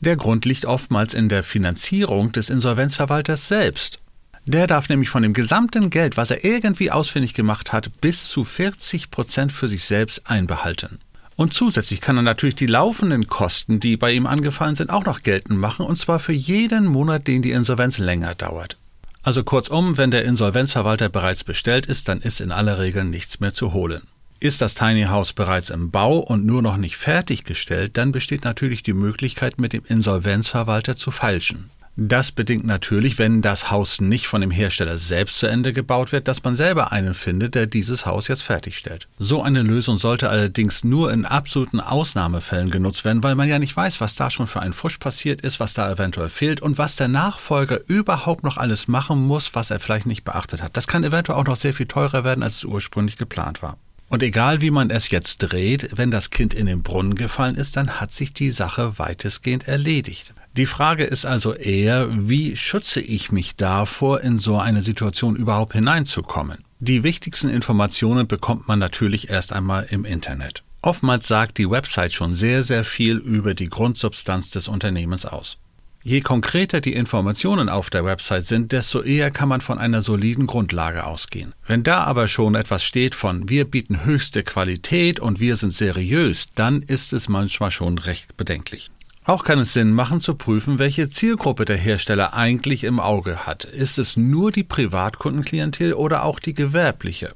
Der 0.00 0.16
Grund 0.16 0.44
liegt 0.44 0.66
oftmals 0.66 1.14
in 1.14 1.28
der 1.28 1.44
Finanzierung 1.44 2.32
des 2.32 2.50
Insolvenzverwalters 2.50 3.46
selbst. 3.46 4.00
Der 4.44 4.66
darf 4.66 4.88
nämlich 4.88 5.08
von 5.08 5.22
dem 5.22 5.32
gesamten 5.32 5.90
Geld, 5.90 6.16
was 6.16 6.30
er 6.30 6.44
irgendwie 6.44 6.90
ausfindig 6.90 7.32
gemacht 7.32 7.72
hat, 7.72 8.00
bis 8.00 8.28
zu 8.28 8.44
40 8.44 9.10
Prozent 9.10 9.52
für 9.52 9.68
sich 9.68 9.84
selbst 9.84 10.28
einbehalten. 10.28 10.98
Und 11.36 11.52
zusätzlich 11.52 12.00
kann 12.00 12.16
er 12.16 12.22
natürlich 12.22 12.56
die 12.56 12.66
laufenden 12.66 13.26
Kosten, 13.26 13.78
die 13.78 13.96
bei 13.98 14.12
ihm 14.12 14.26
angefallen 14.26 14.74
sind, 14.74 14.90
auch 14.90 15.04
noch 15.04 15.22
geltend 15.22 15.58
machen, 15.58 15.84
und 15.84 15.98
zwar 15.98 16.18
für 16.18 16.32
jeden 16.32 16.86
Monat, 16.86 17.26
den 17.26 17.42
die 17.42 17.52
Insolvenz 17.52 17.98
länger 17.98 18.34
dauert. 18.34 18.78
Also 19.22 19.44
kurzum, 19.44 19.98
wenn 19.98 20.10
der 20.10 20.24
Insolvenzverwalter 20.24 21.08
bereits 21.08 21.44
bestellt 21.44 21.86
ist, 21.86 22.08
dann 22.08 22.20
ist 22.20 22.40
in 22.40 22.52
aller 22.52 22.78
Regel 22.78 23.04
nichts 23.04 23.40
mehr 23.40 23.52
zu 23.52 23.72
holen. 23.72 24.02
Ist 24.38 24.60
das 24.60 24.74
Tiny 24.74 25.04
House 25.04 25.32
bereits 25.32 25.70
im 25.70 25.90
Bau 25.90 26.18
und 26.18 26.46
nur 26.46 26.62
noch 26.62 26.76
nicht 26.76 26.96
fertiggestellt, 26.96 27.96
dann 27.96 28.12
besteht 28.12 28.44
natürlich 28.44 28.82
die 28.82 28.92
Möglichkeit, 28.92 29.58
mit 29.58 29.72
dem 29.72 29.82
Insolvenzverwalter 29.86 30.96
zu 30.96 31.10
falschen. 31.10 31.70
Das 31.98 32.30
bedingt 32.30 32.66
natürlich, 32.66 33.18
wenn 33.18 33.40
das 33.40 33.70
Haus 33.70 34.02
nicht 34.02 34.26
von 34.26 34.42
dem 34.42 34.50
Hersteller 34.50 34.98
selbst 34.98 35.38
zu 35.38 35.46
Ende 35.46 35.72
gebaut 35.72 36.12
wird, 36.12 36.28
dass 36.28 36.44
man 36.44 36.54
selber 36.54 36.92
einen 36.92 37.14
findet, 37.14 37.54
der 37.54 37.66
dieses 37.66 38.04
Haus 38.04 38.28
jetzt 38.28 38.42
fertigstellt. 38.42 39.08
So 39.18 39.42
eine 39.42 39.62
Lösung 39.62 39.96
sollte 39.96 40.28
allerdings 40.28 40.84
nur 40.84 41.10
in 41.10 41.24
absoluten 41.24 41.80
Ausnahmefällen 41.80 42.70
genutzt 42.70 43.06
werden, 43.06 43.22
weil 43.22 43.34
man 43.34 43.48
ja 43.48 43.58
nicht 43.58 43.74
weiß, 43.74 44.02
was 44.02 44.14
da 44.14 44.30
schon 44.30 44.46
für 44.46 44.60
ein 44.60 44.74
Fusch 44.74 44.98
passiert 44.98 45.40
ist, 45.40 45.58
was 45.58 45.72
da 45.72 45.90
eventuell 45.90 46.28
fehlt 46.28 46.60
und 46.60 46.76
was 46.76 46.96
der 46.96 47.08
Nachfolger 47.08 47.80
überhaupt 47.88 48.44
noch 48.44 48.58
alles 48.58 48.88
machen 48.88 49.26
muss, 49.26 49.54
was 49.54 49.70
er 49.70 49.80
vielleicht 49.80 50.04
nicht 50.04 50.24
beachtet 50.24 50.62
hat. 50.62 50.76
Das 50.76 50.86
kann 50.86 51.02
eventuell 51.02 51.38
auch 51.38 51.46
noch 51.46 51.56
sehr 51.56 51.72
viel 51.72 51.86
teurer 51.86 52.24
werden, 52.24 52.42
als 52.42 52.56
es 52.56 52.64
ursprünglich 52.64 53.16
geplant 53.16 53.62
war. 53.62 53.78
Und 54.10 54.22
egal 54.22 54.60
wie 54.60 54.70
man 54.70 54.90
es 54.90 55.08
jetzt 55.08 55.38
dreht, 55.38 55.88
wenn 55.96 56.10
das 56.10 56.28
Kind 56.28 56.52
in 56.52 56.66
den 56.66 56.82
Brunnen 56.82 57.14
gefallen 57.14 57.56
ist, 57.56 57.76
dann 57.78 58.00
hat 58.00 58.12
sich 58.12 58.34
die 58.34 58.50
Sache 58.50 58.98
weitestgehend 58.98 59.66
erledigt. 59.66 60.34
Die 60.56 60.66
Frage 60.66 61.04
ist 61.04 61.26
also 61.26 61.52
eher, 61.52 62.08
wie 62.10 62.56
schütze 62.56 63.02
ich 63.02 63.30
mich 63.30 63.56
davor, 63.56 64.22
in 64.22 64.38
so 64.38 64.56
eine 64.58 64.82
Situation 64.82 65.36
überhaupt 65.36 65.74
hineinzukommen? 65.74 66.64
Die 66.78 67.02
wichtigsten 67.02 67.50
Informationen 67.50 68.26
bekommt 68.26 68.66
man 68.66 68.78
natürlich 68.78 69.28
erst 69.28 69.52
einmal 69.52 69.86
im 69.90 70.06
Internet. 70.06 70.62
Oftmals 70.80 71.28
sagt 71.28 71.58
die 71.58 71.68
Website 71.68 72.14
schon 72.14 72.34
sehr, 72.34 72.62
sehr 72.62 72.84
viel 72.84 73.18
über 73.18 73.52
die 73.52 73.68
Grundsubstanz 73.68 74.50
des 74.50 74.68
Unternehmens 74.68 75.26
aus. 75.26 75.58
Je 76.02 76.22
konkreter 76.22 76.80
die 76.80 76.94
Informationen 76.94 77.68
auf 77.68 77.90
der 77.90 78.04
Website 78.06 78.46
sind, 78.46 78.72
desto 78.72 79.02
eher 79.02 79.30
kann 79.30 79.50
man 79.50 79.60
von 79.60 79.78
einer 79.78 80.00
soliden 80.00 80.46
Grundlage 80.46 81.04
ausgehen. 81.04 81.52
Wenn 81.66 81.82
da 81.82 82.04
aber 82.04 82.28
schon 82.28 82.54
etwas 82.54 82.82
steht 82.82 83.14
von 83.14 83.48
wir 83.50 83.64
bieten 83.64 84.04
höchste 84.04 84.42
Qualität 84.42 85.20
und 85.20 85.38
wir 85.38 85.56
sind 85.56 85.72
seriös, 85.72 86.52
dann 86.54 86.80
ist 86.80 87.12
es 87.12 87.28
manchmal 87.28 87.72
schon 87.72 87.98
recht 87.98 88.36
bedenklich. 88.36 88.90
Auch 89.26 89.42
kann 89.42 89.58
es 89.58 89.72
Sinn 89.72 89.92
machen 89.92 90.20
zu 90.20 90.36
prüfen, 90.36 90.78
welche 90.78 91.10
Zielgruppe 91.10 91.64
der 91.64 91.76
Hersteller 91.76 92.34
eigentlich 92.34 92.84
im 92.84 93.00
Auge 93.00 93.44
hat. 93.44 93.64
Ist 93.64 93.98
es 93.98 94.16
nur 94.16 94.52
die 94.52 94.62
Privatkundenklientel 94.62 95.94
oder 95.94 96.24
auch 96.24 96.38
die 96.38 96.54
gewerbliche? 96.54 97.34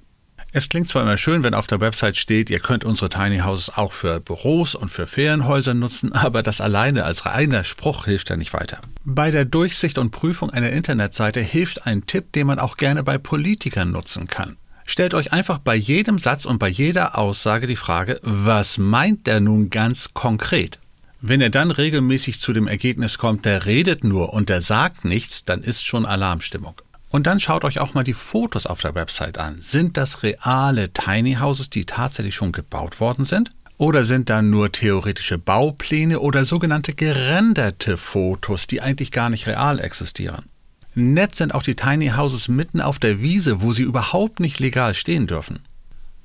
Es 0.52 0.68
klingt 0.68 0.88
zwar 0.88 1.02
immer 1.02 1.16
schön, 1.16 1.42
wenn 1.42 1.54
auf 1.54 1.66
der 1.66 1.80
Website 1.80 2.16
steht, 2.16 2.49
ihr 2.49 2.61
könnt 2.61 2.85
unsere 2.85 3.09
Tiny 3.09 3.38
Houses 3.38 3.76
auch 3.76 3.92
für 3.92 4.20
Büros 4.20 4.76
und 4.76 4.90
für 4.90 5.09
Ferienhäuser 5.09 5.75
nutzen, 5.75 6.12
aber 6.14 6.44
das 6.44 6.61
alleine 6.61 7.04
als 7.04 7.26
reiner 7.26 7.64
Spruch 7.64 8.04
hilft 8.04 8.30
ja 8.30 8.37
nicht 8.37 8.52
weiter. 8.52 8.78
Bei 9.04 9.32
der 9.32 9.44
Durchsicht 9.44 9.99
und 9.99 10.12
Prüfung 10.12 10.50
einer 10.50 10.70
Internetseite 10.70 11.40
hilft 11.40 11.87
ein 11.87 12.06
Tipp, 12.06 12.32
den 12.32 12.47
man 12.47 12.61
auch 12.61 12.76
gerne 12.76 13.02
bei 13.02 13.18
Politikern 13.18 13.90
nutzen 13.90 14.28
kann. 14.28 14.56
Stellt 14.87 15.14
euch 15.14 15.32
einfach 15.32 15.59
bei 15.59 15.75
jedem 15.76 16.18
Satz 16.18 16.44
und 16.44 16.59
bei 16.59 16.68
jeder 16.68 17.16
Aussage 17.16 17.68
die 17.68 17.76
Frage, 17.76 18.20
was 18.23 18.78
meint 18.78 19.28
der 19.28 19.40
nun 19.40 19.70
ganz 19.70 20.14
konkret? 20.14 20.80
Wenn 21.23 21.43
er 21.43 21.50
dann 21.50 21.71
regelmäßig 21.71 22.41
zu 22.41 22.55
dem 22.55 22.67
Ergebnis 22.67 23.19
kommt, 23.19 23.45
der 23.45 23.67
redet 23.67 24.05
nur 24.05 24.33
und 24.33 24.49
der 24.49 24.62
sagt 24.62 25.05
nichts, 25.05 25.45
dann 25.45 25.62
ist 25.62 25.85
schon 25.85 26.07
Alarmstimmung. 26.07 26.81
Und 27.11 27.27
dann 27.27 27.41
schaut 27.41 27.65
euch 27.65 27.79
auch 27.79 27.93
mal 27.93 28.05
die 28.05 28.15
Fotos 28.15 28.67
auf 28.67 28.81
der 28.81 28.95
Website 28.95 29.37
an. 29.37 29.57
Sind 29.61 29.97
das 29.97 30.23
reale 30.23 30.93
Tiny 30.93 31.35
Houses, 31.35 31.69
die 31.69 31.85
tatsächlich 31.85 32.35
schon 32.35 32.53
gebaut 32.53 33.00
worden 33.00 33.25
sind? 33.27 33.50
Oder 33.77 34.05
sind 34.05 34.31
da 34.31 34.41
nur 34.41 34.73
theoretische 34.73 35.37
Baupläne 35.37 36.21
oder 36.21 36.45
sogenannte 36.45 36.95
gerenderte 36.95 37.97
Fotos, 37.97 38.67
die 38.67 38.81
eigentlich 38.81 39.12
gar 39.12 39.29
nicht 39.29 39.47
real 39.47 39.81
existieren? 39.81 40.47
Nett 40.95 41.35
sind 41.35 41.55
auch 41.55 41.62
die 41.62 41.77
Tiny 41.77 42.12
Houses 42.17 42.49
mitten 42.49 42.81
auf 42.81 42.99
der 42.99 43.21
Wiese, 43.21 43.61
wo 43.61 43.73
sie 43.73 43.83
überhaupt 43.83 44.41
nicht 44.41 44.59
legal 44.59 44.95
stehen 44.95 45.27
dürfen. 45.27 45.61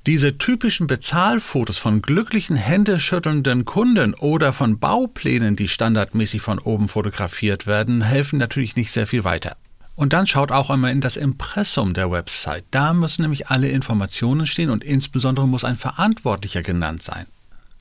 Diese 0.06 0.38
typischen 0.38 0.86
Bezahlfotos 0.86 1.78
von 1.78 2.00
glücklichen 2.00 2.54
händeschüttelnden 2.54 3.64
Kunden 3.64 4.14
oder 4.14 4.52
von 4.52 4.78
Bauplänen, 4.78 5.56
die 5.56 5.66
standardmäßig 5.66 6.42
von 6.42 6.60
oben 6.60 6.88
fotografiert 6.88 7.66
werden, 7.66 8.02
helfen 8.02 8.38
natürlich 8.38 8.76
nicht 8.76 8.92
sehr 8.92 9.08
viel 9.08 9.24
weiter. 9.24 9.56
Und 9.96 10.12
dann 10.12 10.28
schaut 10.28 10.52
auch 10.52 10.70
einmal 10.70 10.92
in 10.92 11.00
das 11.00 11.16
Impressum 11.16 11.92
der 11.92 12.12
Website. 12.12 12.64
Da 12.70 12.92
müssen 12.92 13.22
nämlich 13.22 13.48
alle 13.48 13.68
Informationen 13.68 14.46
stehen 14.46 14.70
und 14.70 14.84
insbesondere 14.84 15.48
muss 15.48 15.64
ein 15.64 15.76
Verantwortlicher 15.76 16.62
genannt 16.62 17.02
sein. 17.02 17.26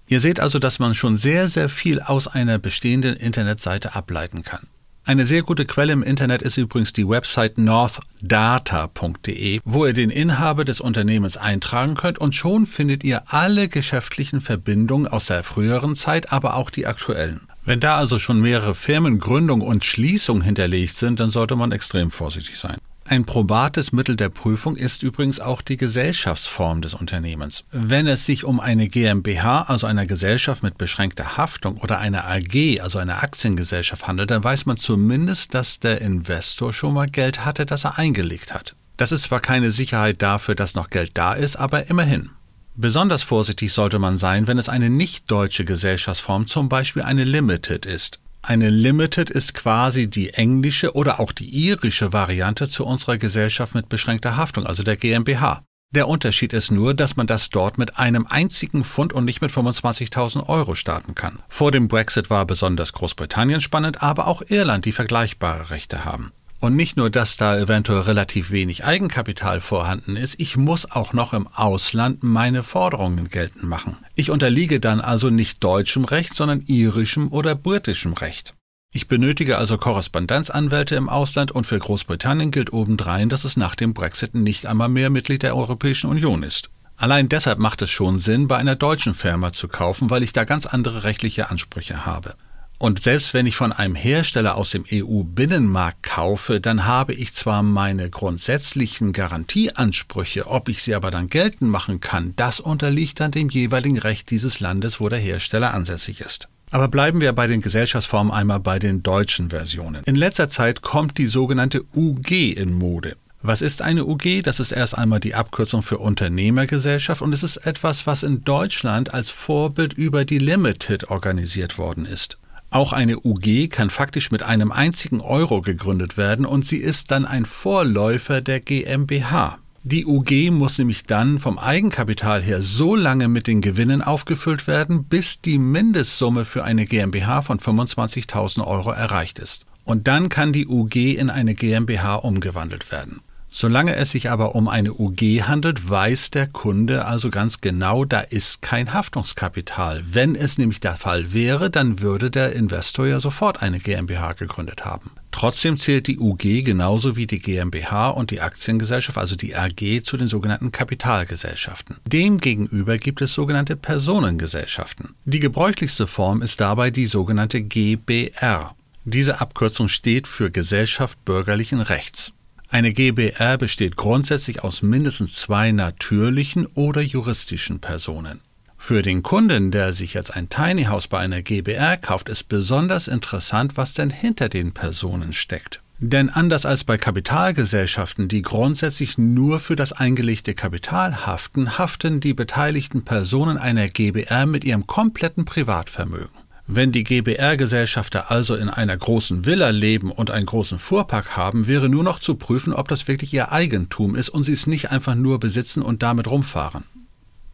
Ihr 0.07 0.19
seht 0.19 0.39
also, 0.39 0.57
dass 0.57 0.79
man 0.79 0.95
schon 0.95 1.17
sehr, 1.17 1.47
sehr 1.47 1.69
viel 1.69 1.99
aus 1.99 2.27
einer 2.27 2.57
bestehenden 2.57 3.15
Internetseite 3.17 3.93
ableiten 3.93 4.41
kann. 4.41 4.65
Eine 5.07 5.23
sehr 5.23 5.43
gute 5.43 5.65
Quelle 5.65 5.93
im 5.93 6.01
Internet 6.01 6.41
ist 6.41 6.57
übrigens 6.57 6.91
die 6.91 7.07
Website 7.07 7.59
northdata.de, 7.59 9.59
wo 9.63 9.85
ihr 9.85 9.93
den 9.93 10.09
Inhaber 10.09 10.65
des 10.65 10.81
Unternehmens 10.81 11.37
eintragen 11.37 11.93
könnt 11.93 12.17
und 12.17 12.33
schon 12.33 12.65
findet 12.65 13.03
ihr 13.03 13.21
alle 13.27 13.69
geschäftlichen 13.69 14.41
Verbindungen 14.41 15.07
aus 15.07 15.27
der 15.27 15.43
früheren 15.43 15.95
Zeit, 15.95 16.33
aber 16.33 16.55
auch 16.55 16.71
die 16.71 16.87
aktuellen. 16.87 17.41
Wenn 17.65 17.79
da 17.79 17.97
also 17.97 18.17
schon 18.17 18.41
mehrere 18.41 18.73
Firmengründungen 18.73 19.67
und 19.67 19.85
Schließungen 19.85 20.41
hinterlegt 20.41 20.95
sind, 20.95 21.19
dann 21.19 21.29
sollte 21.29 21.55
man 21.55 21.71
extrem 21.71 22.09
vorsichtig 22.09 22.57
sein. 22.57 22.79
Ein 23.07 23.23
probates 23.23 23.91
Mittel 23.91 24.15
der 24.15 24.29
Prüfung 24.29 24.75
ist 24.75 25.03
übrigens 25.03 25.39
auch 25.39 25.61
die 25.61 25.77
Gesellschaftsform 25.77 26.81
des 26.81 26.95
Unternehmens. 26.95 27.63
Wenn 27.71 28.07
es 28.07 28.25
sich 28.25 28.43
um 28.43 28.59
eine 28.59 28.87
GmbH, 28.87 29.61
also 29.67 29.85
eine 29.85 30.07
Gesellschaft 30.07 30.63
mit 30.63 30.79
beschränkter 30.79 31.37
Haftung 31.37 31.77
oder 31.77 31.99
eine 31.99 32.25
AG, 32.25 32.81
also 32.81 32.97
eine 32.97 33.21
Aktiengesellschaft 33.21 34.07
handelt, 34.07 34.31
dann 34.31 34.43
weiß 34.43 34.65
man 34.65 34.77
zumindest, 34.77 35.53
dass 35.53 35.79
der 35.79 36.01
Investor 36.01 36.73
schon 36.73 36.95
mal 36.95 37.05
Geld 37.05 37.45
hatte, 37.45 37.67
das 37.67 37.83
er 37.83 37.99
eingelegt 37.99 38.55
hat. 38.55 38.75
Das 38.97 39.11
ist 39.11 39.23
zwar 39.23 39.39
keine 39.39 39.69
Sicherheit 39.69 40.23
dafür, 40.23 40.55
dass 40.55 40.73
noch 40.73 40.89
Geld 40.89 41.11
da 41.13 41.33
ist, 41.33 41.57
aber 41.57 41.91
immerhin. 41.91 42.31
Besonders 42.73 43.21
vorsichtig 43.21 43.71
sollte 43.71 43.99
man 43.99 44.17
sein, 44.17 44.47
wenn 44.47 44.57
es 44.57 44.67
eine 44.67 44.89
nicht 44.89 45.29
deutsche 45.29 45.63
Gesellschaftsform, 45.63 46.47
zum 46.47 46.69
Beispiel 46.69 47.03
eine 47.03 47.23
Limited 47.23 47.85
ist. 47.85 48.19
Eine 48.47 48.69
Limited 48.69 49.31
ist 49.31 49.55
quasi 49.55 50.07
die 50.07 50.35
englische 50.35 50.93
oder 50.93 51.19
auch 51.19 51.31
die 51.31 51.49
irische 51.49 52.13
Variante 52.13 52.69
zu 52.69 52.85
unserer 52.85 53.17
Gesellschaft 53.17 53.73
mit 53.73 53.89
beschränkter 53.89 54.37
Haftung, 54.37 54.67
also 54.67 54.83
der 54.83 54.97
GmbH. 54.97 55.63
Der 55.95 56.07
Unterschied 56.07 56.53
ist 56.53 56.69
nur, 56.69 56.93
dass 56.93 57.15
man 57.15 57.25
das 57.25 57.49
dort 57.49 57.79
mit 57.79 57.97
einem 57.97 58.27
einzigen 58.27 58.83
Pfund 58.83 59.13
und 59.13 59.25
nicht 59.25 59.41
mit 59.41 59.49
25.000 59.49 60.47
Euro 60.47 60.75
starten 60.75 61.15
kann. 61.15 61.39
Vor 61.49 61.71
dem 61.71 61.87
Brexit 61.87 62.29
war 62.29 62.45
besonders 62.45 62.93
Großbritannien 62.93 63.61
spannend, 63.61 64.03
aber 64.03 64.27
auch 64.27 64.43
Irland, 64.47 64.85
die 64.85 64.91
vergleichbare 64.91 65.71
Rechte 65.71 66.05
haben. 66.05 66.31
Und 66.65 66.75
nicht 66.75 66.97
nur, 66.97 67.11
dass 67.11 67.37
da 67.37 67.59
eventuell 67.59 67.99
relativ 67.99 68.49
wenig 68.49 68.85
Eigenkapital 68.85 69.61
vorhanden 69.61 70.15
ist, 70.15 70.39
ich 70.39 70.57
muss 70.57 70.89
auch 70.89 71.13
noch 71.13 71.31
im 71.33 71.45
Ausland 71.45 72.23
meine 72.23 72.63
Forderungen 72.63 73.27
geltend 73.27 73.65
machen. 73.65 73.97
Ich 74.15 74.31
unterliege 74.31 74.79
dann 74.79 74.99
also 74.99 75.29
nicht 75.29 75.63
deutschem 75.63 76.05
Recht, 76.05 76.33
sondern 76.33 76.63
irischem 76.65 77.31
oder 77.31 77.53
britischem 77.53 78.13
Recht. 78.13 78.55
Ich 78.91 79.07
benötige 79.07 79.59
also 79.59 79.77
Korrespondenzanwälte 79.77 80.95
im 80.95 81.07
Ausland 81.07 81.51
und 81.51 81.67
für 81.67 81.77
Großbritannien 81.77 82.49
gilt 82.49 82.73
obendrein, 82.73 83.29
dass 83.29 83.43
es 83.43 83.57
nach 83.57 83.75
dem 83.75 83.93
Brexit 83.93 84.33
nicht 84.33 84.65
einmal 84.65 84.89
mehr 84.89 85.11
Mitglied 85.11 85.43
der 85.43 85.55
Europäischen 85.55 86.09
Union 86.09 86.41
ist. 86.41 86.71
Allein 86.97 87.29
deshalb 87.29 87.59
macht 87.59 87.83
es 87.83 87.91
schon 87.91 88.17
Sinn, 88.17 88.47
bei 88.47 88.57
einer 88.57 88.75
deutschen 88.75 89.13
Firma 89.13 89.51
zu 89.51 89.67
kaufen, 89.67 90.09
weil 90.09 90.23
ich 90.23 90.33
da 90.33 90.45
ganz 90.45 90.65
andere 90.65 91.03
rechtliche 91.03 91.51
Ansprüche 91.51 92.07
habe. 92.07 92.33
Und 92.77 93.01
selbst 93.01 93.33
wenn 93.33 93.45
ich 93.45 93.55
von 93.55 93.71
einem 93.71 93.95
Hersteller 93.95 94.55
aus 94.55 94.71
dem 94.71 94.85
EU-Binnenmarkt 94.91 96.03
kaufe, 96.03 96.59
dann 96.59 96.85
habe 96.85 97.13
ich 97.13 97.33
zwar 97.33 97.63
meine 97.63 98.09
grundsätzlichen 98.09 99.13
Garantieansprüche, 99.13 100.47
ob 100.47 100.67
ich 100.67 100.83
sie 100.83 100.93
aber 100.93 101.09
dann 101.09 101.29
geltend 101.29 101.71
machen 101.71 102.01
kann, 102.01 102.33
das 102.35 102.59
unterliegt 102.59 103.21
dann 103.21 103.31
dem 103.31 103.49
jeweiligen 103.49 103.97
Recht 103.97 104.29
dieses 104.29 104.59
Landes, 104.59 104.99
wo 104.99 105.07
der 105.07 105.19
Hersteller 105.19 105.73
ansässig 105.73 106.19
ist. 106.19 106.49
Aber 106.71 106.89
bleiben 106.89 107.21
wir 107.21 107.31
bei 107.31 107.47
den 107.47 107.61
Gesellschaftsformen 107.61 108.33
einmal 108.33 108.59
bei 108.59 108.79
den 108.79 109.01
deutschen 109.01 109.51
Versionen. 109.51 110.03
In 110.05 110.15
letzter 110.15 110.49
Zeit 110.49 110.81
kommt 110.81 111.17
die 111.17 111.27
sogenannte 111.27 111.83
UG 111.95 112.31
in 112.31 112.73
Mode. 112.73 113.15
Was 113.41 113.61
ist 113.61 113.83
eine 113.83 114.05
UG? 114.05 114.41
Das 114.43 114.59
ist 114.59 114.71
erst 114.71 114.97
einmal 114.97 115.19
die 115.19 115.35
Abkürzung 115.35 115.83
für 115.83 115.99
Unternehmergesellschaft 115.99 117.21
und 117.21 117.31
es 117.31 117.43
ist 117.43 117.57
etwas, 117.57 118.07
was 118.07 118.23
in 118.23 118.43
Deutschland 118.43 119.13
als 119.13 119.29
Vorbild 119.29 119.93
über 119.93 120.25
die 120.25 120.39
Limited 120.39 121.09
organisiert 121.09 121.77
worden 121.77 122.05
ist. 122.05 122.39
Auch 122.75 122.91
eine 122.91 123.17
UG 123.23 123.69
kann 123.69 123.89
faktisch 123.89 124.31
mit 124.31 124.43
einem 124.43 124.73
einzigen 124.73 125.21
Euro 125.21 125.61
gegründet 125.61 126.17
werden 126.17 126.45
und 126.45 126.65
sie 126.65 126.75
ist 126.75 127.09
dann 127.09 127.23
ein 127.25 127.45
Vorläufer 127.45 128.41
der 128.41 128.59
GmbH. 128.59 129.59
Die 129.83 130.05
UG 130.05 130.51
muss 130.51 130.77
nämlich 130.77 131.05
dann 131.05 131.39
vom 131.39 131.57
Eigenkapital 131.57 132.41
her 132.41 132.61
so 132.61 132.93
lange 132.97 133.29
mit 133.29 133.47
den 133.47 133.61
Gewinnen 133.61 134.01
aufgefüllt 134.01 134.67
werden, 134.67 135.05
bis 135.05 135.39
die 135.39 135.57
Mindestsumme 135.57 136.43
für 136.43 136.65
eine 136.65 136.85
GmbH 136.85 137.43
von 137.43 137.59
25.000 137.59 138.67
Euro 138.67 138.91
erreicht 138.91 139.39
ist. 139.39 139.65
Und 139.85 140.09
dann 140.09 140.27
kann 140.27 140.51
die 140.51 140.67
UG 140.67 140.97
in 141.15 141.29
eine 141.29 141.55
GmbH 141.55 142.15
umgewandelt 142.15 142.91
werden. 142.91 143.21
Solange 143.57 143.95
es 143.95 144.11
sich 144.11 144.29
aber 144.29 144.53
um 144.53 144.67
eine 144.67 144.91
UG 144.91 145.43
handelt, 145.43 145.89
weiß 145.89 146.29
der 146.31 146.45
Kunde 146.47 147.05
also 147.05 147.29
ganz 147.29 147.61
genau, 147.61 148.03
da 148.03 148.19
ist 148.19 148.61
kein 148.61 148.91
Haftungskapital. 148.91 150.03
Wenn 150.11 150.35
es 150.35 150.57
nämlich 150.57 150.81
der 150.81 150.97
Fall 150.97 151.31
wäre, 151.31 151.69
dann 151.69 152.01
würde 152.01 152.29
der 152.29 152.51
Investor 152.51 153.07
ja 153.07 153.21
sofort 153.21 153.61
eine 153.61 153.79
GmbH 153.79 154.33
gegründet 154.33 154.83
haben. 154.83 155.11
Trotzdem 155.31 155.77
zählt 155.77 156.07
die 156.07 156.19
UG 156.19 156.65
genauso 156.65 157.15
wie 157.15 157.27
die 157.27 157.39
GmbH 157.39 158.09
und 158.09 158.31
die 158.31 158.41
Aktiengesellschaft, 158.41 159.17
also 159.17 159.37
die 159.37 159.55
AG, 159.55 160.03
zu 160.03 160.17
den 160.17 160.27
sogenannten 160.27 160.73
Kapitalgesellschaften. 160.73 161.95
Demgegenüber 162.05 162.97
gibt 162.97 163.21
es 163.21 163.33
sogenannte 163.33 163.77
Personengesellschaften. 163.77 165.15
Die 165.23 165.39
gebräuchlichste 165.39 166.07
Form 166.07 166.41
ist 166.41 166.59
dabei 166.59 166.91
die 166.91 167.05
sogenannte 167.05 167.61
GBR. 167.61 168.75
Diese 169.05 169.39
Abkürzung 169.39 169.87
steht 169.87 170.27
für 170.27 170.51
Gesellschaft 170.51 171.23
bürgerlichen 171.23 171.79
Rechts. 171.79 172.33
Eine 172.69 172.93
GbR 172.93 173.57
besteht 173.57 173.95
grundsätzlich 173.95 174.63
aus 174.63 174.81
mindestens 174.81 175.35
zwei 175.35 175.71
natürlichen 175.71 176.65
oder 176.65 177.01
juristischen 177.01 177.79
Personen. 177.79 178.41
Für 178.77 179.01
den 179.01 179.23
Kunden, 179.23 179.71
der 179.71 179.93
sich 179.93 180.13
jetzt 180.13 180.35
ein 180.35 180.49
Tiny 180.49 180.83
House 180.83 181.07
bei 181.07 181.19
einer 181.19 181.41
GbR 181.41 181.97
kauft, 181.97 182.29
ist 182.29 182.49
besonders 182.49 183.07
interessant, 183.07 183.77
was 183.77 183.93
denn 183.93 184.09
hinter 184.09 184.49
den 184.49 184.73
Personen 184.73 185.33
steckt. 185.33 185.81
Denn 185.97 186.29
anders 186.29 186.65
als 186.65 186.83
bei 186.83 186.97
Kapitalgesellschaften, 186.97 188.27
die 188.27 188.41
grundsätzlich 188.41 189.17
nur 189.17 189.59
für 189.59 189.77
das 189.77 189.93
eingelegte 189.93 190.53
Kapital 190.53 191.25
haften, 191.25 191.77
haften 191.77 192.19
die 192.19 192.33
beteiligten 192.33 193.05
Personen 193.05 193.57
einer 193.57 193.87
GbR 193.87 194.45
mit 194.45 194.65
ihrem 194.65 194.87
kompletten 194.87 195.45
Privatvermögen. 195.45 196.44
Wenn 196.67 196.91
die 196.91 197.03
GBR-Gesellschafter 197.03 198.31
also 198.31 198.55
in 198.55 198.69
einer 198.69 198.97
großen 198.97 199.45
Villa 199.45 199.69
leben 199.69 200.11
und 200.11 200.31
einen 200.31 200.47
großen 200.47 200.79
Fuhrpark 200.79 201.37
haben, 201.37 201.67
wäre 201.67 201.89
nur 201.89 202.03
noch 202.03 202.17
zu 202.17 202.35
prüfen, 202.35 202.73
ob 202.73 202.87
das 202.87 203.07
wirklich 203.07 203.31
ihr 203.33 203.51
Eigentum 203.51 204.15
ist 204.15 204.29
und 204.29 204.43
sie 204.45 204.53
es 204.53 204.65
nicht 204.65 204.89
einfach 204.89 205.13
nur 205.13 205.39
besitzen 205.39 205.83
und 205.83 206.01
damit 206.01 206.27
rumfahren. 206.27 206.85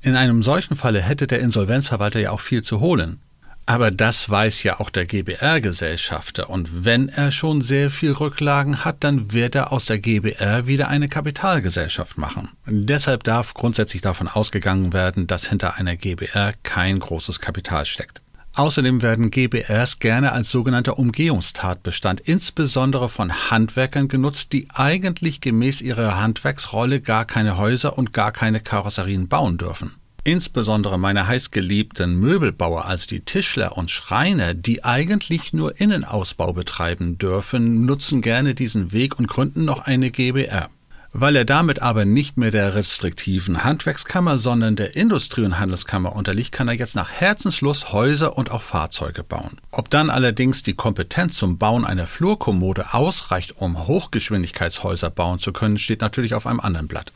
In 0.02 0.16
einem 0.16 0.42
solchen 0.42 0.76
Falle 0.76 1.02
hätte 1.02 1.28
der 1.28 1.42
Insolvenzverwalter 1.42 2.22
ja 2.22 2.32
auch 2.32 2.40
viel 2.40 2.64
zu 2.64 2.80
holen. 2.80 3.20
Aber 3.66 3.92
das 3.92 4.30
weiß 4.30 4.64
ja 4.64 4.80
auch 4.80 4.90
der 4.90 5.06
GBR-Gesellschafter 5.06 6.50
und 6.50 6.86
wenn 6.86 7.10
er 7.10 7.32
schon 7.32 7.62
sehr 7.62 7.92
viel 7.92 8.14
Rücklagen 8.14 8.84
hat, 8.84 9.04
dann 9.04 9.34
wird 9.34 9.56
er 9.56 9.72
aus 9.72 9.86
der 9.86 10.00
GBR 10.00 10.68
wieder 10.68 10.88
eine 10.88 11.10
Kapitalgesellschaft 11.10 12.18
machen. 12.18 12.50
Deshalb 12.66 13.24
darf 13.24 13.54
grundsätzlich 13.54 14.02
davon 14.02 14.28
ausgegangen 14.28 14.94
werden, 14.94 15.28
dass 15.28 15.48
hinter 15.48 15.76
einer 15.76 15.96
GBR 15.96 16.54
kein 16.64 17.00
großes 17.00 17.40
Kapital 17.40 17.86
steckt. 17.86 18.21
Außerdem 18.56 19.02
werden 19.02 19.32
GBRs 19.32 20.00
gerne 20.00 20.34
als 20.34 20.52
sogenannter 20.52 21.00
Umgehungstatbestand 21.00 22.20
insbesondere 22.20 23.08
von 23.08 23.50
Handwerkern 23.50 24.10
genutzt, 24.10 24.52
die 24.52 24.68
eigentlich 24.74 25.40
gemäß 25.40 25.82
ihrer 25.82 26.20
Handwerksrolle 26.20 27.00
gar 27.00 27.24
keine 27.24 27.58
Häuser 27.58 27.98
und 27.98 28.12
gar 28.12 28.34
keine 28.34 28.60
Karosserien 28.60 29.30
bauen 29.30 29.58
dürfen. 29.58 29.96
Insbesondere 30.24 31.00
meine 31.00 31.28
heißgeliebten 31.28 32.20
Möbelbauer, 32.20 32.86
also 32.86 33.08
die 33.08 33.22
Tischler 33.22 33.76
und 33.78 33.90
Schreiner, 33.90 34.54
die 34.54 34.84
eigentlich 34.84 35.54
nur 35.54 35.80
Innenausbau 35.80 36.54
betreiben 36.54 37.18
dürfen, 37.18 37.86
nutzen 37.86 38.22
gerne 38.22 38.54
diesen 38.54 38.92
Weg 38.92 39.18
und 39.18 39.28
gründen 39.28 39.66
noch 39.66 39.80
eine 39.80 40.12
GBR. 40.12 40.70
Weil 41.14 41.36
er 41.36 41.46
damit 41.46 41.82
aber 41.82 42.06
nicht 42.06 42.38
mehr 42.38 42.52
der 42.52 42.74
restriktiven 42.74 43.66
Handwerkskammer, 43.66 44.38
sondern 44.38 44.78
der 44.78 44.96
Industrie- 44.96 45.44
und 45.44 45.60
Handelskammer 45.60 46.16
unterliegt, 46.16 46.54
kann 46.54 46.70
er 46.70 46.74
jetzt 46.74 46.96
nach 46.96 47.12
Herzenslust 47.12 47.92
Häuser 47.92 48.38
und 48.38 48.50
auch 48.50 48.62
Fahrzeuge 48.62 49.24
bauen. 49.24 49.60
Ob 49.72 49.90
dann 49.90 50.10
allerdings 50.10 50.64
die 50.64 50.74
Kompetenz 50.74 51.36
zum 51.36 51.58
Bauen 51.58 51.84
einer 51.84 52.08
Flurkommode 52.08 52.94
ausreicht, 52.94 53.58
um 53.58 53.88
Hochgeschwindigkeitshäuser 53.88 55.10
bauen 55.10 55.40
zu 55.40 55.52
können, 55.52 55.78
steht 55.78 56.02
natürlich 56.02 56.34
auf 56.34 56.48
einem 56.48 56.62
anderen 56.62 56.88
Blatt. 56.88 57.12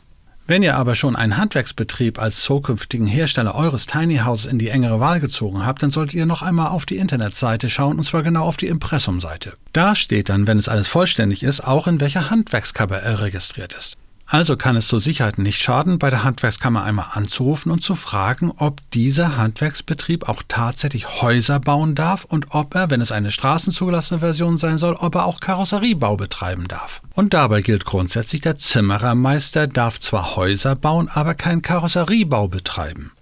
Wenn 0.48 0.62
ihr 0.62 0.76
aber 0.76 0.94
schon 0.94 1.16
einen 1.16 1.38
Handwerksbetrieb 1.38 2.20
als 2.20 2.42
zukünftigen 2.42 3.08
Hersteller 3.08 3.56
eures 3.56 3.86
Tiny 3.86 4.18
Houses 4.18 4.46
in 4.46 4.60
die 4.60 4.68
engere 4.68 5.00
Wahl 5.00 5.18
gezogen 5.18 5.66
habt, 5.66 5.82
dann 5.82 5.90
solltet 5.90 6.14
ihr 6.14 6.24
noch 6.24 6.42
einmal 6.42 6.68
auf 6.68 6.86
die 6.86 6.98
Internetseite 6.98 7.68
schauen, 7.68 7.98
und 7.98 8.04
zwar 8.04 8.22
genau 8.22 8.44
auf 8.44 8.56
die 8.56 8.68
Impressum-Seite. 8.68 9.54
Da 9.72 9.96
steht 9.96 10.28
dann, 10.28 10.46
wenn 10.46 10.58
es 10.58 10.68
alles 10.68 10.86
vollständig 10.86 11.42
ist, 11.42 11.62
auch 11.62 11.88
in 11.88 12.00
welcher 12.00 12.30
Handwerkskammer 12.30 12.98
er 12.98 13.22
registriert 13.22 13.74
ist. 13.74 13.96
Also 14.28 14.56
kann 14.56 14.74
es 14.74 14.88
zur 14.88 14.98
Sicherheit 14.98 15.38
nicht 15.38 15.62
schaden, 15.62 16.00
bei 16.00 16.10
der 16.10 16.24
Handwerkskammer 16.24 16.82
einmal 16.82 17.06
anzurufen 17.12 17.70
und 17.70 17.80
zu 17.80 17.94
fragen, 17.94 18.52
ob 18.56 18.80
dieser 18.90 19.36
Handwerksbetrieb 19.36 20.28
auch 20.28 20.42
tatsächlich 20.48 21.22
Häuser 21.22 21.60
bauen 21.60 21.94
darf 21.94 22.24
und 22.24 22.46
ob 22.50 22.74
er, 22.74 22.90
wenn 22.90 23.00
es 23.00 23.12
eine 23.12 23.30
straßenzugelassene 23.30 24.18
Version 24.18 24.58
sein 24.58 24.78
soll, 24.78 24.94
ob 24.94 25.14
er 25.14 25.26
auch 25.26 25.38
Karosseriebau 25.38 26.16
betreiben 26.16 26.66
darf. 26.66 27.02
Und 27.14 27.34
dabei 27.34 27.62
gilt 27.62 27.84
grundsätzlich, 27.84 28.40
der 28.40 28.58
Zimmerermeister 28.58 29.68
darf 29.68 30.00
zwar 30.00 30.34
Häuser 30.34 30.74
bauen, 30.74 31.08
aber 31.08 31.34
keinen 31.34 31.62
Karosseriebau 31.62 32.48
betreiben. 32.48 33.12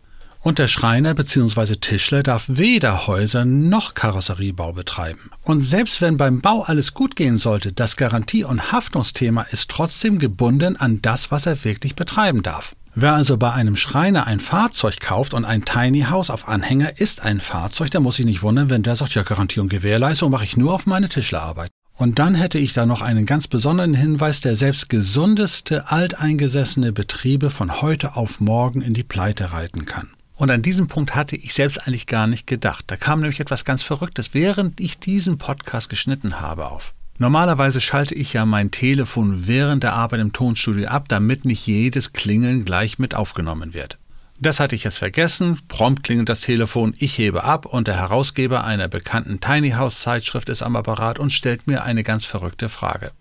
Und 0.45 0.59
der 0.59 0.69
Schreiner 0.69 1.15
bzw. 1.15 1.77
Tischler 1.77 2.23
darf 2.23 2.45
weder 2.49 3.07
Häuser 3.07 3.47
noch 3.47 3.95
Karosseriebau 3.95 4.75
betreiben. 4.75 5.31
Und 5.43 5.63
selbst 5.63 6.03
wenn 6.03 6.19
beim 6.19 6.43
Bau 6.43 6.63
alles 6.63 6.93
gut 6.93 7.17
gehen 7.17 7.39
sollte, 7.39 7.73
das 7.73 7.97
Garantie- 7.97 8.45
und 8.45 8.71
Haftungsthema 8.71 9.47
ist 9.51 9.71
trotzdem 9.71 10.19
gebunden 10.19 10.77
an 10.77 11.01
das, 11.01 11.31
was 11.31 11.47
er 11.47 11.65
wirklich 11.65 11.97
betreiben 11.97 12.43
darf. 12.43 12.77
Wer 12.95 13.15
also 13.15 13.39
bei 13.39 13.55
einem 13.55 13.75
Schreiner 13.75 14.27
ein 14.27 14.39
Fahrzeug 14.39 15.01
kauft 15.01 15.33
und 15.33 15.47
ein 15.47 15.65
Tiny 15.65 16.03
House 16.11 16.29
auf 16.29 16.47
Anhänger 16.47 17.01
ist 17.01 17.23
ein 17.23 17.41
Fahrzeug, 17.41 17.91
der 17.91 18.03
muss 18.03 18.17
sich 18.17 18.27
nicht 18.27 18.43
wundern, 18.43 18.69
wenn 18.69 18.83
der 18.83 18.97
sagt, 18.97 19.15
ja, 19.15 19.23
Garantie 19.23 19.61
und 19.61 19.71
Gewährleistung 19.71 20.31
mache 20.31 20.45
ich 20.45 20.59
nur 20.59 20.75
auf 20.75 20.85
meine 20.85 21.09
Tischlerarbeit. 21.09 21.71
Und 21.97 22.19
dann 22.19 22.35
hätte 22.35 22.59
ich 22.59 22.75
da 22.75 22.85
noch 22.85 23.01
einen 23.01 23.25
ganz 23.25 23.49
besonderen 23.49 23.95
Hinweis, 23.95 24.43
der 24.43 24.57
selbst 24.57 24.91
gesundeste, 24.91 25.91
alteingesessene 25.91 26.93
Betriebe 26.93 27.49
von 27.49 27.81
heute 27.81 28.15
auf 28.15 28.41
morgen 28.41 28.83
in 28.83 28.93
die 28.93 29.05
Pleite 29.05 29.53
reiten 29.53 29.87
kann. 29.87 30.11
Und 30.37 30.51
an 30.51 30.63
diesem 30.63 30.89
Punkt 30.89 31.15
hatte 31.15 31.37
ich 31.37 31.55
selbst 31.55 31.87
eigentlich 31.87 32.07
gar 32.07 32.27
nicht 32.27 32.47
gedacht. 32.47 32.85
Da 32.89 32.97
kam 32.97 33.21
nämlich 33.21 33.41
etwas 33.41 33.65
ganz 33.65 33.83
Verrücktes, 33.83 34.35
während 34.35 34.81
ich 34.81 34.99
diesen 34.99 35.39
Podcast 35.39 35.89
geschnitten 35.89 36.41
habe 36.41 36.67
auf. 36.67 36.93
Normalerweise 37.19 37.81
schalte 37.81 38.15
ich 38.17 38.33
ja 38.33 38.45
mein 38.45 38.73
Telefon 38.73 39.47
während 39.47 39.85
der 39.85 39.93
Arbeit 39.93 40.21
im 40.21 40.33
Tonstudio 40.33 40.89
ab, 40.89 41.05
damit 41.09 41.45
nicht 41.45 41.65
jedes 41.67 42.13
Klingeln 42.13 42.65
gleich 42.65 42.99
mit 42.99 43.15
aufgenommen 43.15 43.73
wird. 43.73 43.99
Das 44.41 44.59
hatte 44.59 44.75
ich 44.75 44.83
jetzt 44.83 44.99
vergessen. 44.99 45.61
Prompt 45.69 46.03
klingelt 46.03 46.29
das 46.29 46.41
Telefon, 46.41 46.93
ich 46.99 47.17
hebe 47.19 47.45
ab 47.45 47.67
und 47.67 47.87
der 47.87 47.97
Herausgeber 47.97 48.65
einer 48.65 48.89
bekannten 48.89 49.41
Tiny 49.41 49.71
House 49.71 50.01
Zeitschrift 50.01 50.49
ist 50.49 50.63
am 50.63 50.75
Apparat 50.75 51.21
und 51.21 51.33
stellt 51.33 51.69
mir 51.69 51.85
eine 51.85 52.03
ganz 52.03 52.25
verrückte 52.25 52.69
Frage. 52.69 53.13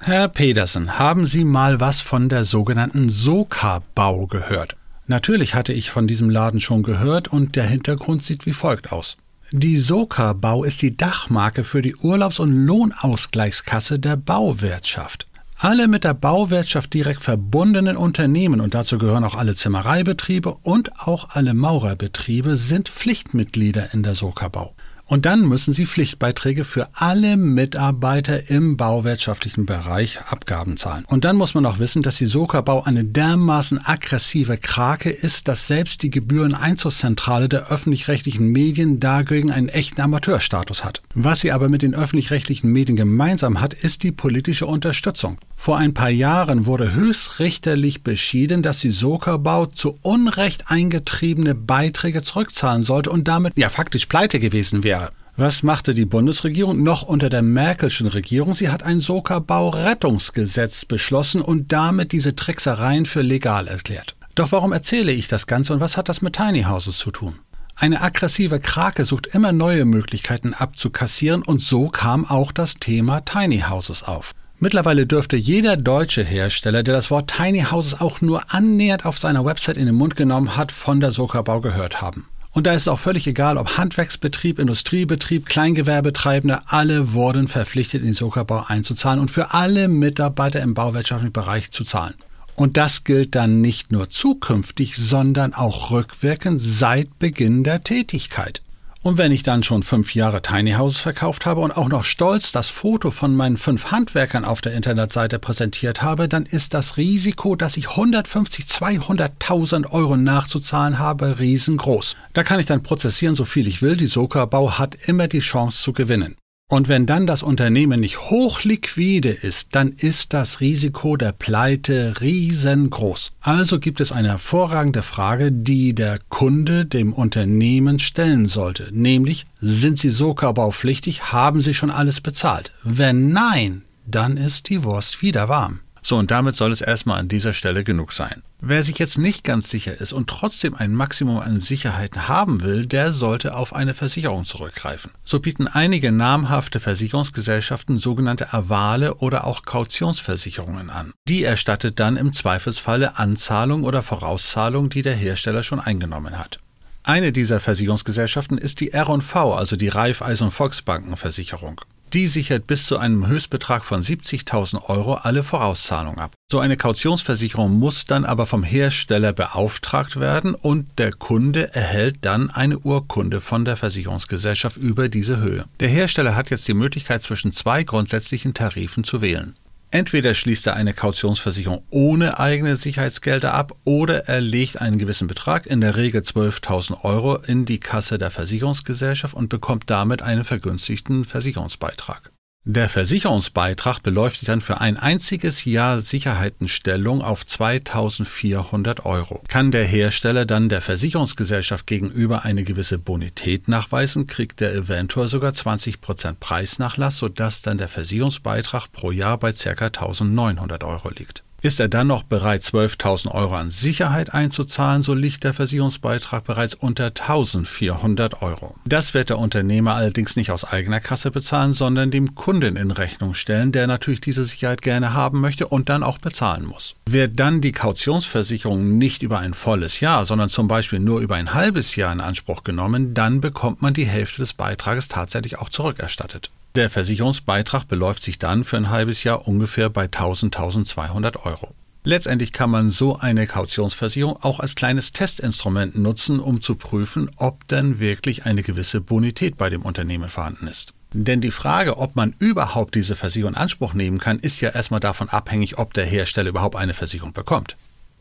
Herr 0.00 0.28
Pedersen, 0.28 0.98
haben 0.98 1.26
Sie 1.26 1.44
mal 1.44 1.78
was 1.78 2.00
von 2.00 2.28
der 2.28 2.44
sogenannten 2.44 3.10
Soka-Bau 3.10 4.26
gehört? 4.26 4.76
Natürlich 5.10 5.56
hatte 5.56 5.72
ich 5.72 5.90
von 5.90 6.06
diesem 6.06 6.30
Laden 6.30 6.60
schon 6.60 6.84
gehört 6.84 7.26
und 7.26 7.56
der 7.56 7.64
Hintergrund 7.64 8.22
sieht 8.22 8.46
wie 8.46 8.52
folgt 8.52 8.92
aus. 8.92 9.16
Die 9.50 9.76
Soka 9.76 10.34
Bau 10.34 10.62
ist 10.62 10.82
die 10.82 10.96
Dachmarke 10.96 11.64
für 11.64 11.82
die 11.82 11.96
Urlaubs- 11.96 12.38
und 12.38 12.52
Lohnausgleichskasse 12.52 13.98
der 13.98 14.14
Bauwirtschaft. 14.14 15.26
Alle 15.56 15.88
mit 15.88 16.04
der 16.04 16.14
Bauwirtschaft 16.14 16.94
direkt 16.94 17.22
verbundenen 17.22 17.96
Unternehmen, 17.96 18.60
und 18.60 18.72
dazu 18.72 18.98
gehören 18.98 19.24
auch 19.24 19.34
alle 19.34 19.56
Zimmereibetriebe 19.56 20.56
und 20.62 21.00
auch 21.00 21.30
alle 21.30 21.54
Maurerbetriebe, 21.54 22.54
sind 22.54 22.88
Pflichtmitglieder 22.88 23.92
in 23.92 24.04
der 24.04 24.14
Soka 24.14 24.46
Bau. 24.46 24.76
Und 25.10 25.26
dann 25.26 25.40
müssen 25.40 25.74
sie 25.74 25.86
Pflichtbeiträge 25.86 26.64
für 26.64 26.86
alle 26.92 27.36
Mitarbeiter 27.36 28.48
im 28.48 28.76
bauwirtschaftlichen 28.76 29.66
Bereich 29.66 30.20
Abgaben 30.28 30.76
zahlen. 30.76 31.04
Und 31.04 31.24
dann 31.24 31.34
muss 31.34 31.52
man 31.52 31.66
auch 31.66 31.80
wissen, 31.80 32.02
dass 32.02 32.18
die 32.18 32.26
Soka-Bau 32.26 32.84
eine 32.84 33.02
dermaßen 33.02 33.84
aggressive 33.84 34.56
Krake 34.56 35.10
ist, 35.10 35.48
dass 35.48 35.66
selbst 35.66 36.04
die 36.04 36.10
Gebühreneinzugszentrale 36.10 37.48
der 37.48 37.72
öffentlich-rechtlichen 37.72 38.52
Medien 38.52 39.00
dagegen 39.00 39.50
einen 39.50 39.68
echten 39.68 40.00
Amateurstatus 40.00 40.84
hat. 40.84 41.02
Was 41.12 41.40
sie 41.40 41.50
aber 41.50 41.68
mit 41.68 41.82
den 41.82 41.96
öffentlich-rechtlichen 41.96 42.70
Medien 42.70 42.94
gemeinsam 42.94 43.60
hat, 43.60 43.74
ist 43.74 44.04
die 44.04 44.12
politische 44.12 44.66
Unterstützung. 44.66 45.38
Vor 45.56 45.76
ein 45.76 45.92
paar 45.92 46.08
Jahren 46.08 46.66
wurde 46.66 46.94
höchstrichterlich 46.94 48.04
beschieden, 48.04 48.62
dass 48.62 48.78
die 48.78 48.90
Soka-Bau 48.90 49.66
zu 49.66 49.98
Unrecht 50.02 50.70
eingetriebene 50.70 51.56
Beiträge 51.56 52.22
zurückzahlen 52.22 52.82
sollte 52.82 53.10
und 53.10 53.26
damit 53.26 53.54
ja 53.56 53.68
faktisch 53.68 54.06
pleite 54.06 54.38
gewesen 54.38 54.84
wäre. 54.84 54.99
Was 55.36 55.62
machte 55.62 55.94
die 55.94 56.04
Bundesregierung 56.04 56.82
noch 56.82 57.02
unter 57.02 57.30
der 57.30 57.42
Merkelschen 57.42 58.08
Regierung? 58.08 58.52
Sie 58.54 58.68
hat 58.68 58.82
ein 58.82 59.00
Soka-Bau-Rettungsgesetz 59.00 60.84
beschlossen 60.84 61.40
und 61.40 61.72
damit 61.72 62.12
diese 62.12 62.36
Tricksereien 62.36 63.06
für 63.06 63.22
legal 63.22 63.66
erklärt. 63.66 64.16
Doch 64.34 64.52
warum 64.52 64.72
erzähle 64.72 65.12
ich 65.12 65.28
das 65.28 65.46
Ganze 65.46 65.72
und 65.72 65.80
was 65.80 65.96
hat 65.96 66.08
das 66.08 66.22
mit 66.22 66.34
Tiny 66.34 66.64
Houses 66.64 66.98
zu 66.98 67.10
tun? 67.10 67.38
Eine 67.76 68.02
aggressive 68.02 68.60
Krake 68.60 69.06
sucht 69.06 69.28
immer 69.28 69.52
neue 69.52 69.86
Möglichkeiten 69.86 70.52
abzukassieren 70.52 71.42
und 71.42 71.62
so 71.62 71.88
kam 71.88 72.26
auch 72.26 72.52
das 72.52 72.74
Thema 72.74 73.20
Tiny 73.20 73.64
Houses 73.68 74.02
auf. 74.02 74.34
Mittlerweile 74.58 75.06
dürfte 75.06 75.38
jeder 75.38 75.78
deutsche 75.78 76.22
Hersteller, 76.22 76.82
der 76.82 76.92
das 76.92 77.10
Wort 77.10 77.32
Tiny 77.34 77.64
Houses 77.70 77.98
auch 77.98 78.20
nur 78.20 78.52
annähernd 78.52 79.06
auf 79.06 79.18
seiner 79.18 79.46
Website 79.46 79.78
in 79.78 79.86
den 79.86 79.94
Mund 79.94 80.16
genommen 80.16 80.58
hat, 80.58 80.70
von 80.70 81.00
der 81.00 81.12
Sokabau 81.12 81.62
gehört 81.62 82.02
haben. 82.02 82.28
Und 82.52 82.66
da 82.66 82.72
ist 82.72 82.82
es 82.82 82.88
auch 82.88 82.98
völlig 82.98 83.26
egal, 83.26 83.56
ob 83.58 83.78
Handwerksbetrieb, 83.78 84.58
Industriebetrieb, 84.58 85.46
Kleingewerbetreibende, 85.46 86.62
alle 86.66 87.12
wurden 87.12 87.46
verpflichtet, 87.46 88.02
in 88.02 88.08
die 88.08 88.12
Sokabau 88.12 88.64
einzuzahlen 88.66 89.20
und 89.20 89.30
für 89.30 89.54
alle 89.54 89.86
Mitarbeiter 89.88 90.60
im 90.60 90.74
bauwirtschaftlichen 90.74 91.32
Bereich 91.32 91.70
zu 91.70 91.84
zahlen. 91.84 92.14
Und 92.56 92.76
das 92.76 93.04
gilt 93.04 93.36
dann 93.36 93.60
nicht 93.60 93.92
nur 93.92 94.10
zukünftig, 94.10 94.96
sondern 94.96 95.54
auch 95.54 95.92
rückwirkend 95.92 96.60
seit 96.60 97.18
Beginn 97.18 97.62
der 97.62 97.84
Tätigkeit. 97.84 98.62
Und 99.02 99.16
wenn 99.16 99.32
ich 99.32 99.42
dann 99.42 99.62
schon 99.62 99.82
fünf 99.82 100.14
Jahre 100.14 100.42
Tiny 100.42 100.72
Houses 100.72 101.00
verkauft 101.00 101.46
habe 101.46 101.62
und 101.62 101.74
auch 101.74 101.88
noch 101.88 102.04
stolz 102.04 102.52
das 102.52 102.68
Foto 102.68 103.10
von 103.10 103.34
meinen 103.34 103.56
fünf 103.56 103.90
Handwerkern 103.90 104.44
auf 104.44 104.60
der 104.60 104.74
Internetseite 104.74 105.38
präsentiert 105.38 106.02
habe, 106.02 106.28
dann 106.28 106.44
ist 106.44 106.74
das 106.74 106.98
Risiko, 106.98 107.56
dass 107.56 107.78
ich 107.78 107.88
150, 107.88 108.66
200.000 108.66 109.90
Euro 109.90 110.18
nachzuzahlen 110.18 110.98
habe, 110.98 111.38
riesengroß. 111.38 112.14
Da 112.34 112.44
kann 112.44 112.60
ich 112.60 112.66
dann 112.66 112.82
prozessieren, 112.82 113.34
so 113.34 113.46
viel 113.46 113.66
ich 113.68 113.80
will. 113.80 113.96
Die 113.96 114.06
Soka-Bau 114.06 114.78
hat 114.78 114.96
immer 115.08 115.28
die 115.28 115.40
Chance 115.40 115.82
zu 115.82 115.94
gewinnen. 115.94 116.36
Und 116.70 116.86
wenn 116.86 117.04
dann 117.04 117.26
das 117.26 117.42
Unternehmen 117.42 117.98
nicht 117.98 118.30
hochliquide 118.30 119.30
ist, 119.30 119.74
dann 119.74 119.88
ist 119.88 120.32
das 120.34 120.60
Risiko 120.60 121.16
der 121.16 121.32
Pleite 121.32 122.20
riesengroß. 122.20 123.32
Also 123.40 123.80
gibt 123.80 124.00
es 124.00 124.12
eine 124.12 124.28
hervorragende 124.28 125.02
Frage, 125.02 125.50
die 125.50 125.96
der 125.96 126.20
Kunde 126.28 126.86
dem 126.86 127.12
Unternehmen 127.12 127.98
stellen 127.98 128.46
sollte, 128.46 128.88
nämlich 128.92 129.46
sind 129.60 129.98
Sie 129.98 130.10
Soka-baupflichtig, 130.10 131.32
haben 131.32 131.60
Sie 131.60 131.74
schon 131.74 131.90
alles 131.90 132.20
bezahlt? 132.20 132.70
Wenn 132.84 133.32
nein, 133.32 133.82
dann 134.06 134.36
ist 134.36 134.68
die 134.68 134.84
Wurst 134.84 135.22
wieder 135.22 135.48
warm. 135.48 135.80
So, 136.02 136.16
und 136.16 136.30
damit 136.30 136.56
soll 136.56 136.72
es 136.72 136.80
erstmal 136.80 137.18
an 137.18 137.28
dieser 137.28 137.52
Stelle 137.52 137.84
genug 137.84 138.12
sein. 138.12 138.42
Wer 138.60 138.82
sich 138.82 138.98
jetzt 138.98 139.18
nicht 139.18 139.44
ganz 139.44 139.70
sicher 139.70 140.00
ist 140.00 140.12
und 140.12 140.28
trotzdem 140.28 140.74
ein 140.74 140.94
Maximum 140.94 141.38
an 141.38 141.58
Sicherheiten 141.58 142.28
haben 142.28 142.62
will, 142.62 142.86
der 142.86 143.12
sollte 143.12 143.54
auf 143.54 143.74
eine 143.74 143.94
Versicherung 143.94 144.44
zurückgreifen. 144.44 145.12
So 145.24 145.40
bieten 145.40 145.66
einige 145.66 146.12
namhafte 146.12 146.78
Versicherungsgesellschaften 146.78 147.98
sogenannte 147.98 148.52
Avale 148.52 149.14
oder 149.14 149.46
auch 149.46 149.62
Kautionsversicherungen 149.62 150.90
an. 150.90 151.12
Die 151.26 151.42
erstattet 151.42 152.00
dann 152.00 152.16
im 152.16 152.32
Zweifelsfalle 152.32 153.18
Anzahlung 153.18 153.84
oder 153.84 154.02
Vorauszahlung, 154.02 154.90
die 154.90 155.02
der 155.02 155.14
Hersteller 155.14 155.62
schon 155.62 155.80
eingenommen 155.80 156.38
hat. 156.38 156.60
Eine 157.02 157.32
dieser 157.32 157.60
Versicherungsgesellschaften 157.60 158.58
ist 158.58 158.80
die 158.80 158.92
R&V, 158.92 159.54
also 159.54 159.76
die 159.76 159.88
Raiffeisen 159.88 160.50
Volksbankenversicherung. 160.50 161.80
Die 162.12 162.26
sichert 162.26 162.66
bis 162.66 162.86
zu 162.86 162.98
einem 162.98 163.28
Höchstbetrag 163.28 163.84
von 163.84 164.02
70.000 164.02 164.88
Euro 164.88 165.14
alle 165.14 165.44
Vorauszahlungen 165.44 166.18
ab. 166.18 166.32
So 166.50 166.58
eine 166.58 166.76
Kautionsversicherung 166.76 167.78
muss 167.78 168.04
dann 168.04 168.24
aber 168.24 168.46
vom 168.46 168.64
Hersteller 168.64 169.32
beauftragt 169.32 170.18
werden 170.18 170.56
und 170.56 170.98
der 170.98 171.12
Kunde 171.12 171.72
erhält 171.72 172.16
dann 172.22 172.50
eine 172.50 172.80
Urkunde 172.80 173.40
von 173.40 173.64
der 173.64 173.76
Versicherungsgesellschaft 173.76 174.76
über 174.76 175.08
diese 175.08 175.36
Höhe. 175.36 175.66
Der 175.78 175.88
Hersteller 175.88 176.34
hat 176.34 176.50
jetzt 176.50 176.66
die 176.66 176.74
Möglichkeit 176.74 177.22
zwischen 177.22 177.52
zwei 177.52 177.84
grundsätzlichen 177.84 178.54
Tarifen 178.54 179.04
zu 179.04 179.20
wählen. 179.20 179.54
Entweder 179.92 180.34
schließt 180.34 180.68
er 180.68 180.76
eine 180.76 180.94
Kautionsversicherung 180.94 181.84
ohne 181.90 182.38
eigene 182.38 182.76
Sicherheitsgelder 182.76 183.52
ab 183.52 183.76
oder 183.84 184.28
er 184.28 184.40
legt 184.40 184.80
einen 184.80 184.98
gewissen 184.98 185.26
Betrag, 185.26 185.66
in 185.66 185.80
der 185.80 185.96
Regel 185.96 186.20
12.000 186.20 187.02
Euro, 187.04 187.36
in 187.36 187.64
die 187.64 187.80
Kasse 187.80 188.16
der 188.16 188.30
Versicherungsgesellschaft 188.30 189.34
und 189.34 189.48
bekommt 189.48 189.90
damit 189.90 190.22
einen 190.22 190.44
vergünstigten 190.44 191.24
Versicherungsbeitrag. 191.24 192.30
Der 192.66 192.90
Versicherungsbeitrag 192.90 194.02
beläuft 194.02 194.40
sich 194.40 194.46
dann 194.46 194.60
für 194.60 194.82
ein 194.82 194.98
einziges 194.98 195.64
Jahr 195.64 196.00
Sicherheitenstellung 196.00 197.22
auf 197.22 197.46
2400 197.46 199.06
Euro. 199.06 199.42
Kann 199.48 199.70
der 199.70 199.84
Hersteller 199.84 200.44
dann 200.44 200.68
der 200.68 200.82
Versicherungsgesellschaft 200.82 201.86
gegenüber 201.86 202.44
eine 202.44 202.62
gewisse 202.62 202.98
Bonität 202.98 203.66
nachweisen, 203.66 204.26
kriegt 204.26 204.60
er 204.60 204.74
eventuell 204.74 205.26
sogar 205.26 205.52
20% 205.52 206.34
Preisnachlass, 206.38 207.16
sodass 207.16 207.62
dann 207.62 207.78
der 207.78 207.88
Versicherungsbeitrag 207.88 208.92
pro 208.92 209.10
Jahr 209.10 209.38
bei 209.38 209.52
ca. 209.52 209.86
1900 209.86 210.84
Euro 210.84 211.08
liegt. 211.08 211.42
Ist 211.62 211.78
er 211.78 211.88
dann 211.88 212.06
noch 212.06 212.22
bereit, 212.22 212.62
12.000 212.62 213.32
Euro 213.32 213.54
an 213.54 213.70
Sicherheit 213.70 214.32
einzuzahlen, 214.32 215.02
so 215.02 215.12
liegt 215.12 215.44
der 215.44 215.52
Versicherungsbeitrag 215.52 216.42
bereits 216.44 216.72
unter 216.72 217.08
1.400 217.08 218.40
Euro. 218.40 218.76
Das 218.86 219.12
wird 219.12 219.28
der 219.28 219.38
Unternehmer 219.38 219.94
allerdings 219.94 220.36
nicht 220.36 220.50
aus 220.50 220.64
eigener 220.64 221.00
Kasse 221.00 221.30
bezahlen, 221.30 221.74
sondern 221.74 222.10
dem 222.10 222.34
Kunden 222.34 222.76
in 222.76 222.90
Rechnung 222.90 223.34
stellen, 223.34 223.72
der 223.72 223.86
natürlich 223.86 224.22
diese 224.22 224.44
Sicherheit 224.46 224.80
gerne 224.80 225.12
haben 225.12 225.42
möchte 225.42 225.66
und 225.66 225.90
dann 225.90 226.02
auch 226.02 226.16
bezahlen 226.16 226.64
muss. 226.64 226.94
Wird 227.04 227.38
dann 227.38 227.60
die 227.60 227.72
Kautionsversicherung 227.72 228.96
nicht 228.96 229.22
über 229.22 229.38
ein 229.38 229.52
volles 229.52 230.00
Jahr, 230.00 230.24
sondern 230.24 230.48
zum 230.48 230.66
Beispiel 230.66 230.98
nur 230.98 231.20
über 231.20 231.36
ein 231.36 231.52
halbes 231.52 231.94
Jahr 231.94 232.12
in 232.12 232.20
Anspruch 232.20 232.64
genommen, 232.64 233.12
dann 233.12 233.42
bekommt 233.42 233.82
man 233.82 233.92
die 233.92 234.06
Hälfte 234.06 234.40
des 234.40 234.54
Beitrages 234.54 235.08
tatsächlich 235.08 235.58
auch 235.58 235.68
zurückerstattet. 235.68 236.50
Der 236.76 236.88
Versicherungsbeitrag 236.88 237.88
beläuft 237.88 238.22
sich 238.22 238.38
dann 238.38 238.62
für 238.62 238.76
ein 238.76 238.90
halbes 238.90 239.24
Jahr 239.24 239.48
ungefähr 239.48 239.90
bei 239.90 240.04
1000, 240.04 240.56
1200 240.56 241.44
Euro. 241.44 241.74
Letztendlich 242.04 242.52
kann 242.52 242.70
man 242.70 242.88
so 242.88 243.18
eine 243.18 243.46
Kautionsversicherung 243.46 244.36
auch 244.40 244.60
als 244.60 244.74
kleines 244.74 245.12
Testinstrument 245.12 245.98
nutzen, 245.98 246.38
um 246.38 246.62
zu 246.62 246.76
prüfen, 246.76 247.30
ob 247.36 247.66
denn 247.68 247.98
wirklich 247.98 248.46
eine 248.46 248.62
gewisse 248.62 249.00
Bonität 249.00 249.56
bei 249.56 249.68
dem 249.68 249.82
Unternehmen 249.82 250.30
vorhanden 250.30 250.68
ist. 250.68 250.94
Denn 251.12 251.40
die 251.40 251.50
Frage, 251.50 251.98
ob 251.98 252.14
man 252.14 252.36
überhaupt 252.38 252.94
diese 252.94 253.16
Versicherung 253.16 253.54
in 253.54 253.60
Anspruch 253.60 253.92
nehmen 253.92 254.18
kann, 254.18 254.38
ist 254.38 254.60
ja 254.60 254.70
erstmal 254.70 255.00
davon 255.00 255.28
abhängig, 255.28 255.76
ob 255.76 255.92
der 255.92 256.06
Hersteller 256.06 256.50
überhaupt 256.50 256.76
eine 256.76 256.94
Versicherung 256.94 257.32
bekommt. 257.32 257.76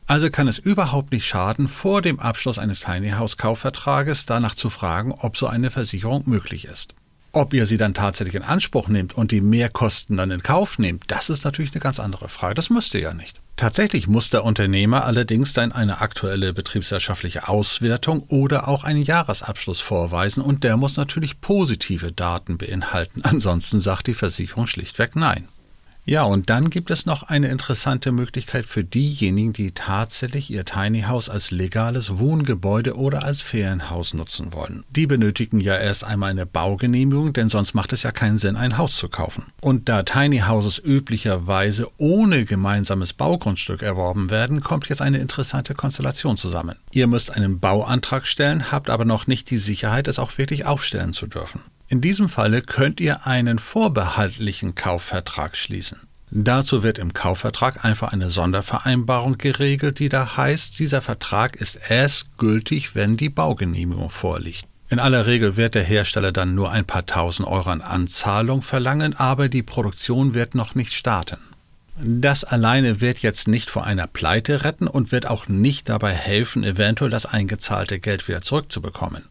Also 0.08 0.32
kann 0.32 0.48
es 0.48 0.58
überhaupt 0.58 1.12
nicht 1.12 1.28
schaden, 1.28 1.68
vor 1.68 2.02
dem 2.02 2.20
Abschluss 2.20 2.58
eines 2.58 2.80
Tiny 2.80 3.12
House 3.12 3.38
Kaufvertrages 3.38 4.26
danach 4.26 4.56
zu 4.56 4.72
fragen, 4.72 5.12
ob 5.12 5.38
so 5.38 5.46
eine 5.46 5.70
Versicherung 5.70 6.24
möglich 6.26 6.66
ist. 6.66 6.96
Ob 7.32 7.54
ihr 7.54 7.65
sie 7.65 7.78
dann 7.78 7.94
tatsächlich 7.94 8.36
in 8.36 8.44
Anspruch 8.44 8.88
nehmt 8.88 9.13
und 9.13 9.32
die 9.32 9.42
Mehrkosten 9.42 10.18
dann 10.18 10.32
in 10.32 10.42
Kauf 10.42 10.80
nehmt, 10.80 11.04
das 11.08 11.30
ist 11.30 11.46
natürlich 11.46 11.74
eine 11.74 11.82
ganz 11.82 12.00
andere 12.00 12.28
Frage. 12.28 12.56
Das 12.56 12.70
müsst 12.70 12.94
ihr 12.96 13.02
ja 13.02 13.13
nicht. 13.13 13.39
Tatsächlich 13.56 14.08
muss 14.08 14.30
der 14.30 14.46
Unternehmer 14.46 15.04
allerdings 15.04 15.54
dann 15.54 15.72
eine 15.72 16.00
aktuelle 16.00 16.54
betriebswirtschaftliche 16.54 17.50
Auswertung 17.50 18.24
oder 18.30 18.68
auch 18.70 18.86
einen 18.86 19.04
Jahresabschluss 19.04 19.82
vorweisen 19.82 20.42
und 20.42 20.63
der 20.63 20.78
muss 20.78 20.96
natürlich 20.96 21.42
positive 21.42 22.12
Daten 22.12 22.58
beinhalten. 22.58 23.22
Ansonsten 23.24 23.80
sagt 23.80 24.08
die 24.08 24.13
Versicherung 24.13 24.65
schlichtweg 24.65 25.15
Nein. 25.15 25.50
Ja, 26.06 26.24
und 26.24 26.50
dann 26.50 26.72
gibt 26.72 26.90
es 26.90 27.06
noch 27.06 27.24
eine 27.24 27.50
interessante 27.50 28.12
Möglichkeit 28.12 28.66
für 28.66 28.84
diejenigen, 28.84 29.54
die 29.54 29.74
tatsächlich 29.74 30.50
ihr 30.50 30.66
Tiny 30.66 31.04
House 31.04 31.30
als 31.30 31.52
legales 31.52 32.18
Wohngebäude 32.18 32.98
oder 32.98 33.24
als 33.24 33.42
Ferienhaus 33.42 34.16
nutzen 34.16 34.52
wollen. 34.52 34.86
Die 34.90 35.06
benötigen 35.06 35.60
ja 35.60 35.78
erst 35.78 36.04
einmal 36.04 36.32
eine 36.32 36.48
Baugenehmigung, 36.48 37.34
denn 37.34 37.50
sonst 37.50 37.76
macht 37.76 37.94
es 37.94 38.02
ja 38.02 38.12
keinen 38.12 38.40
Sinn, 38.40 38.56
ein 38.56 38.80
Haus 38.80 38.96
zu 38.96 39.08
kaufen. 39.08 39.52
Und 39.62 39.88
da 39.88 40.02
Tiny 40.02 40.40
Houses 40.40 40.80
üblicherweise 40.80 41.88
ohne 41.98 42.46
gemeinsames 42.46 43.14
Baugrundstück 43.14 43.84
erworben 43.84 44.32
werden, 44.32 44.62
kommt 44.62 44.90
jetzt 44.90 45.04
eine 45.04 45.20
interessante 45.20 45.76
Konstellation 45.76 46.38
zusammen. 46.38 46.78
Ihr 46.92 47.06
müsst 47.06 47.30
einen 47.30 47.60
Bauantrag 47.60 48.26
stellen, 48.26 48.72
habt 48.72 48.90
aber 48.90 49.06
noch 49.06 49.28
nicht 49.28 49.52
die 49.52 49.60
Sicherheit, 49.60 50.08
es 50.08 50.18
auch 50.18 50.40
wirklich 50.40 50.66
aufstellen 50.66 51.14
zu 51.14 51.28
dürfen. 51.28 51.62
In 51.91 52.02
diesem 52.02 52.30
Falle 52.30 52.62
könnt 52.62 53.02
ihr 53.02 53.25
einen 53.25 53.58
vorbehaltlichen 53.58 54.75
Kaufvertrag 54.75 55.58
schließen. 55.58 55.99
Dazu 56.30 56.84
wird 56.84 56.99
im 56.99 57.13
Kaufvertrag 57.13 57.84
einfach 57.84 58.13
eine 58.13 58.30
Sondervereinbarung 58.30 59.39
geregelt, 59.39 59.97
die 59.97 60.10
da 60.10 60.38
heißt, 60.38 60.78
dieser 60.78 61.02
Vertrag 61.02 61.56
ist 61.56 61.80
erst 61.89 62.38
gültig, 62.38 62.93
wenn 62.93 63.17
die 63.17 63.30
Baugenehmigung 63.30 64.12
vorliegt. 64.12 64.67
In 64.89 64.99
aller 64.99 65.25
Regel 65.25 65.58
wird 65.58 65.73
der 65.73 65.84
Hersteller 65.84 66.32
dann 66.32 66.54
nur 66.54 66.71
ein 66.71 66.86
paar 66.86 67.08
tausend 67.08 67.47
Euro 67.47 67.71
an 67.71 67.82
Anzahlung 67.82 68.62
verlangen, 68.62 69.15
aber 69.15 69.49
die 69.49 69.63
Produktion 69.63 70.36
wird 70.36 70.54
noch 70.54 70.75
nicht 70.75 70.93
starten. 70.93 71.39
Das 71.97 72.43
alleine 72.43 73.02
wird 73.02 73.19
jetzt 73.19 73.47
nicht 73.47 73.71
vor 73.71 73.84
einer 73.84 74.06
Pleite 74.06 74.63
retten 74.63 74.88
und 74.88 75.12
wird 75.12 75.25
auch 75.25 75.47
nicht 75.47 75.89
dabei 75.89 76.13
helfen, 76.13 76.63
eventuell 76.63 77.10
das 77.10 77.25
eingezahlte 77.25 77.99
Geld 77.99 78.28
wieder 78.28 78.41
zurückzubekommen. 78.41 79.23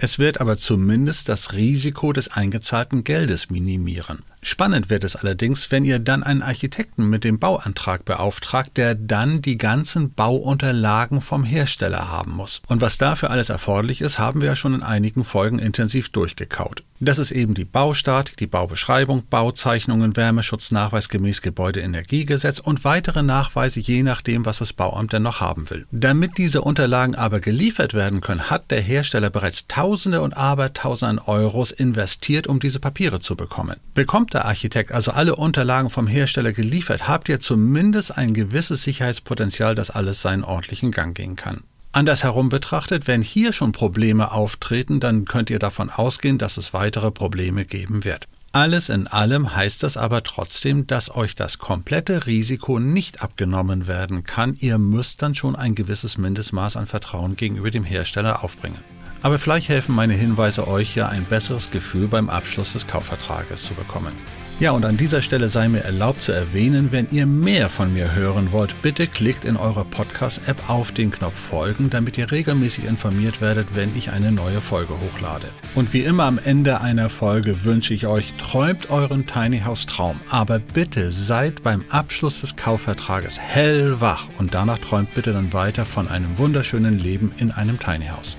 Es 0.00 0.20
wird 0.20 0.40
aber 0.40 0.56
zumindest 0.56 1.28
das 1.28 1.52
Risiko 1.54 2.12
des 2.12 2.30
eingezahlten 2.30 3.02
Geldes 3.02 3.50
minimieren. 3.50 4.22
Spannend 4.42 4.90
wird 4.90 5.04
es 5.04 5.16
allerdings, 5.16 5.70
wenn 5.70 5.84
ihr 5.84 5.98
dann 5.98 6.22
einen 6.22 6.42
Architekten 6.42 7.08
mit 7.10 7.24
dem 7.24 7.38
Bauantrag 7.38 8.04
beauftragt, 8.04 8.76
der 8.76 8.94
dann 8.94 9.42
die 9.42 9.58
ganzen 9.58 10.12
Bauunterlagen 10.12 11.20
vom 11.20 11.44
Hersteller 11.44 12.10
haben 12.10 12.32
muss. 12.32 12.62
Und 12.66 12.80
was 12.80 12.98
dafür 12.98 13.30
alles 13.30 13.50
erforderlich 13.50 14.00
ist, 14.00 14.18
haben 14.18 14.40
wir 14.40 14.48
ja 14.48 14.56
schon 14.56 14.74
in 14.74 14.82
einigen 14.82 15.24
Folgen 15.24 15.58
intensiv 15.58 16.10
durchgekaut. 16.10 16.82
Das 17.00 17.18
ist 17.20 17.30
eben 17.30 17.54
die 17.54 17.64
Baustatik, 17.64 18.36
die 18.38 18.48
Baubeschreibung, 18.48 19.24
Bauzeichnungen, 19.30 20.16
Wärmeschutznachweis 20.16 21.08
gemäß 21.08 21.42
Gebäudeenergiegesetz 21.42 22.58
und 22.58 22.84
weitere 22.84 23.22
Nachweise 23.22 23.78
je 23.78 24.02
nachdem, 24.02 24.44
was 24.44 24.58
das 24.58 24.72
Bauamt 24.72 25.12
denn 25.12 25.22
noch 25.22 25.40
haben 25.40 25.70
will. 25.70 25.86
Damit 25.92 26.38
diese 26.38 26.62
Unterlagen 26.62 27.14
aber 27.14 27.38
geliefert 27.38 27.94
werden 27.94 28.20
können, 28.20 28.50
hat 28.50 28.72
der 28.72 28.80
Hersteller 28.80 29.30
bereits 29.30 29.68
Tausende 29.68 30.22
und 30.22 30.36
Abertausende 30.36 31.08
an 31.08 31.18
Euros 31.20 31.70
investiert, 31.70 32.48
um 32.48 32.58
diese 32.58 32.80
Papiere 32.80 33.20
zu 33.20 33.36
bekommen. 33.36 33.76
Bekommt 33.94 34.34
Musterarchitekt, 34.38 34.92
also 34.92 35.10
alle 35.10 35.34
Unterlagen 35.34 35.90
vom 35.90 36.06
Hersteller 36.06 36.52
geliefert, 36.52 37.08
habt 37.08 37.28
ihr 37.28 37.40
zumindest 37.40 38.16
ein 38.16 38.34
gewisses 38.34 38.84
Sicherheitspotenzial, 38.84 39.74
dass 39.74 39.90
alles 39.90 40.20
seinen 40.20 40.44
ordentlichen 40.44 40.92
Gang 40.92 41.16
gehen 41.16 41.34
kann. 41.34 41.64
Andersherum 41.90 42.48
betrachtet, 42.48 43.08
wenn 43.08 43.22
hier 43.22 43.52
schon 43.52 43.72
Probleme 43.72 44.30
auftreten, 44.30 45.00
dann 45.00 45.24
könnt 45.24 45.50
ihr 45.50 45.58
davon 45.58 45.90
ausgehen, 45.90 46.38
dass 46.38 46.56
es 46.56 46.72
weitere 46.72 47.10
Probleme 47.10 47.64
geben 47.64 48.04
wird. 48.04 48.28
Alles 48.52 48.88
in 48.88 49.08
allem 49.08 49.56
heißt 49.56 49.82
das 49.82 49.96
aber 49.96 50.22
trotzdem, 50.22 50.86
dass 50.86 51.14
euch 51.14 51.34
das 51.34 51.58
komplette 51.58 52.26
Risiko 52.26 52.78
nicht 52.78 53.22
abgenommen 53.22 53.88
werden 53.88 54.22
kann. 54.22 54.54
Ihr 54.60 54.78
müsst 54.78 55.22
dann 55.22 55.34
schon 55.34 55.56
ein 55.56 55.74
gewisses 55.74 56.16
Mindestmaß 56.16 56.76
an 56.76 56.86
Vertrauen 56.86 57.34
gegenüber 57.34 57.70
dem 57.70 57.84
Hersteller 57.84 58.44
aufbringen. 58.44 58.78
Aber 59.22 59.38
vielleicht 59.38 59.68
helfen 59.68 59.94
meine 59.94 60.14
Hinweise 60.14 60.68
euch 60.68 60.94
ja 60.94 61.08
ein 61.08 61.24
besseres 61.24 61.70
Gefühl 61.70 62.08
beim 62.08 62.30
Abschluss 62.30 62.72
des 62.72 62.86
Kaufvertrages 62.86 63.64
zu 63.64 63.74
bekommen. 63.74 64.12
Ja, 64.60 64.72
und 64.72 64.84
an 64.84 64.96
dieser 64.96 65.22
Stelle 65.22 65.48
sei 65.48 65.68
mir 65.68 65.84
erlaubt 65.84 66.20
zu 66.20 66.32
erwähnen, 66.32 66.90
wenn 66.90 67.06
ihr 67.12 67.26
mehr 67.26 67.68
von 67.68 67.94
mir 67.94 68.16
hören 68.16 68.50
wollt, 68.50 68.82
bitte 68.82 69.06
klickt 69.06 69.44
in 69.44 69.56
eurer 69.56 69.84
Podcast-App 69.84 70.68
auf 70.68 70.90
den 70.90 71.12
Knopf 71.12 71.38
Folgen, 71.38 71.90
damit 71.90 72.18
ihr 72.18 72.32
regelmäßig 72.32 72.84
informiert 72.84 73.40
werdet, 73.40 73.76
wenn 73.76 73.96
ich 73.96 74.10
eine 74.10 74.32
neue 74.32 74.60
Folge 74.60 74.94
hochlade. 74.94 75.46
Und 75.76 75.92
wie 75.92 76.00
immer 76.00 76.24
am 76.24 76.40
Ende 76.44 76.80
einer 76.80 77.08
Folge 77.08 77.62
wünsche 77.62 77.94
ich 77.94 78.08
euch, 78.08 78.34
träumt 78.36 78.90
euren 78.90 79.28
Tiny 79.28 79.60
House 79.60 79.86
Traum, 79.86 80.18
aber 80.28 80.58
bitte 80.58 81.12
seid 81.12 81.62
beim 81.62 81.84
Abschluss 81.90 82.40
des 82.40 82.56
Kaufvertrages 82.56 83.38
hellwach 83.38 84.26
und 84.38 84.54
danach 84.54 84.78
träumt 84.78 85.14
bitte 85.14 85.32
dann 85.32 85.52
weiter 85.52 85.86
von 85.86 86.08
einem 86.08 86.36
wunderschönen 86.36 86.98
Leben 86.98 87.30
in 87.38 87.52
einem 87.52 87.78
Tiny 87.78 88.06
House. 88.06 88.36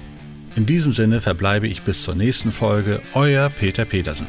In 0.59 0.65
diesem 0.65 0.91
Sinne 0.91 1.21
verbleibe 1.21 1.69
ich 1.69 1.83
bis 1.83 2.03
zur 2.03 2.15
nächsten 2.15 2.51
Folge, 2.51 3.01
euer 3.13 3.49
Peter 3.49 3.85
Petersen. 3.85 4.27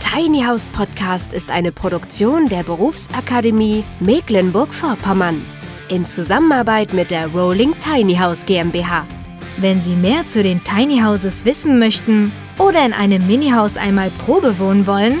Tiny 0.00 0.42
House 0.42 0.68
Podcast 0.70 1.32
ist 1.32 1.48
eine 1.48 1.70
Produktion 1.70 2.48
der 2.48 2.64
Berufsakademie 2.64 3.84
Mecklenburg-Vorpommern 4.00 5.40
in 5.88 6.04
Zusammenarbeit 6.04 6.92
mit 6.92 7.12
der 7.12 7.28
Rolling 7.28 7.74
Tiny 7.78 8.16
House 8.16 8.44
GmbH. 8.44 9.06
Wenn 9.58 9.80
Sie 9.80 9.94
mehr 9.94 10.26
zu 10.26 10.42
den 10.42 10.64
Tiny 10.64 11.00
Houses 11.02 11.44
wissen 11.44 11.78
möchten 11.78 12.32
oder 12.58 12.84
in 12.84 12.94
einem 12.94 13.24
Mini-Haus 13.28 13.76
einmal 13.76 14.10
Probe 14.10 14.58
wohnen 14.58 14.88
wollen, 14.88 15.20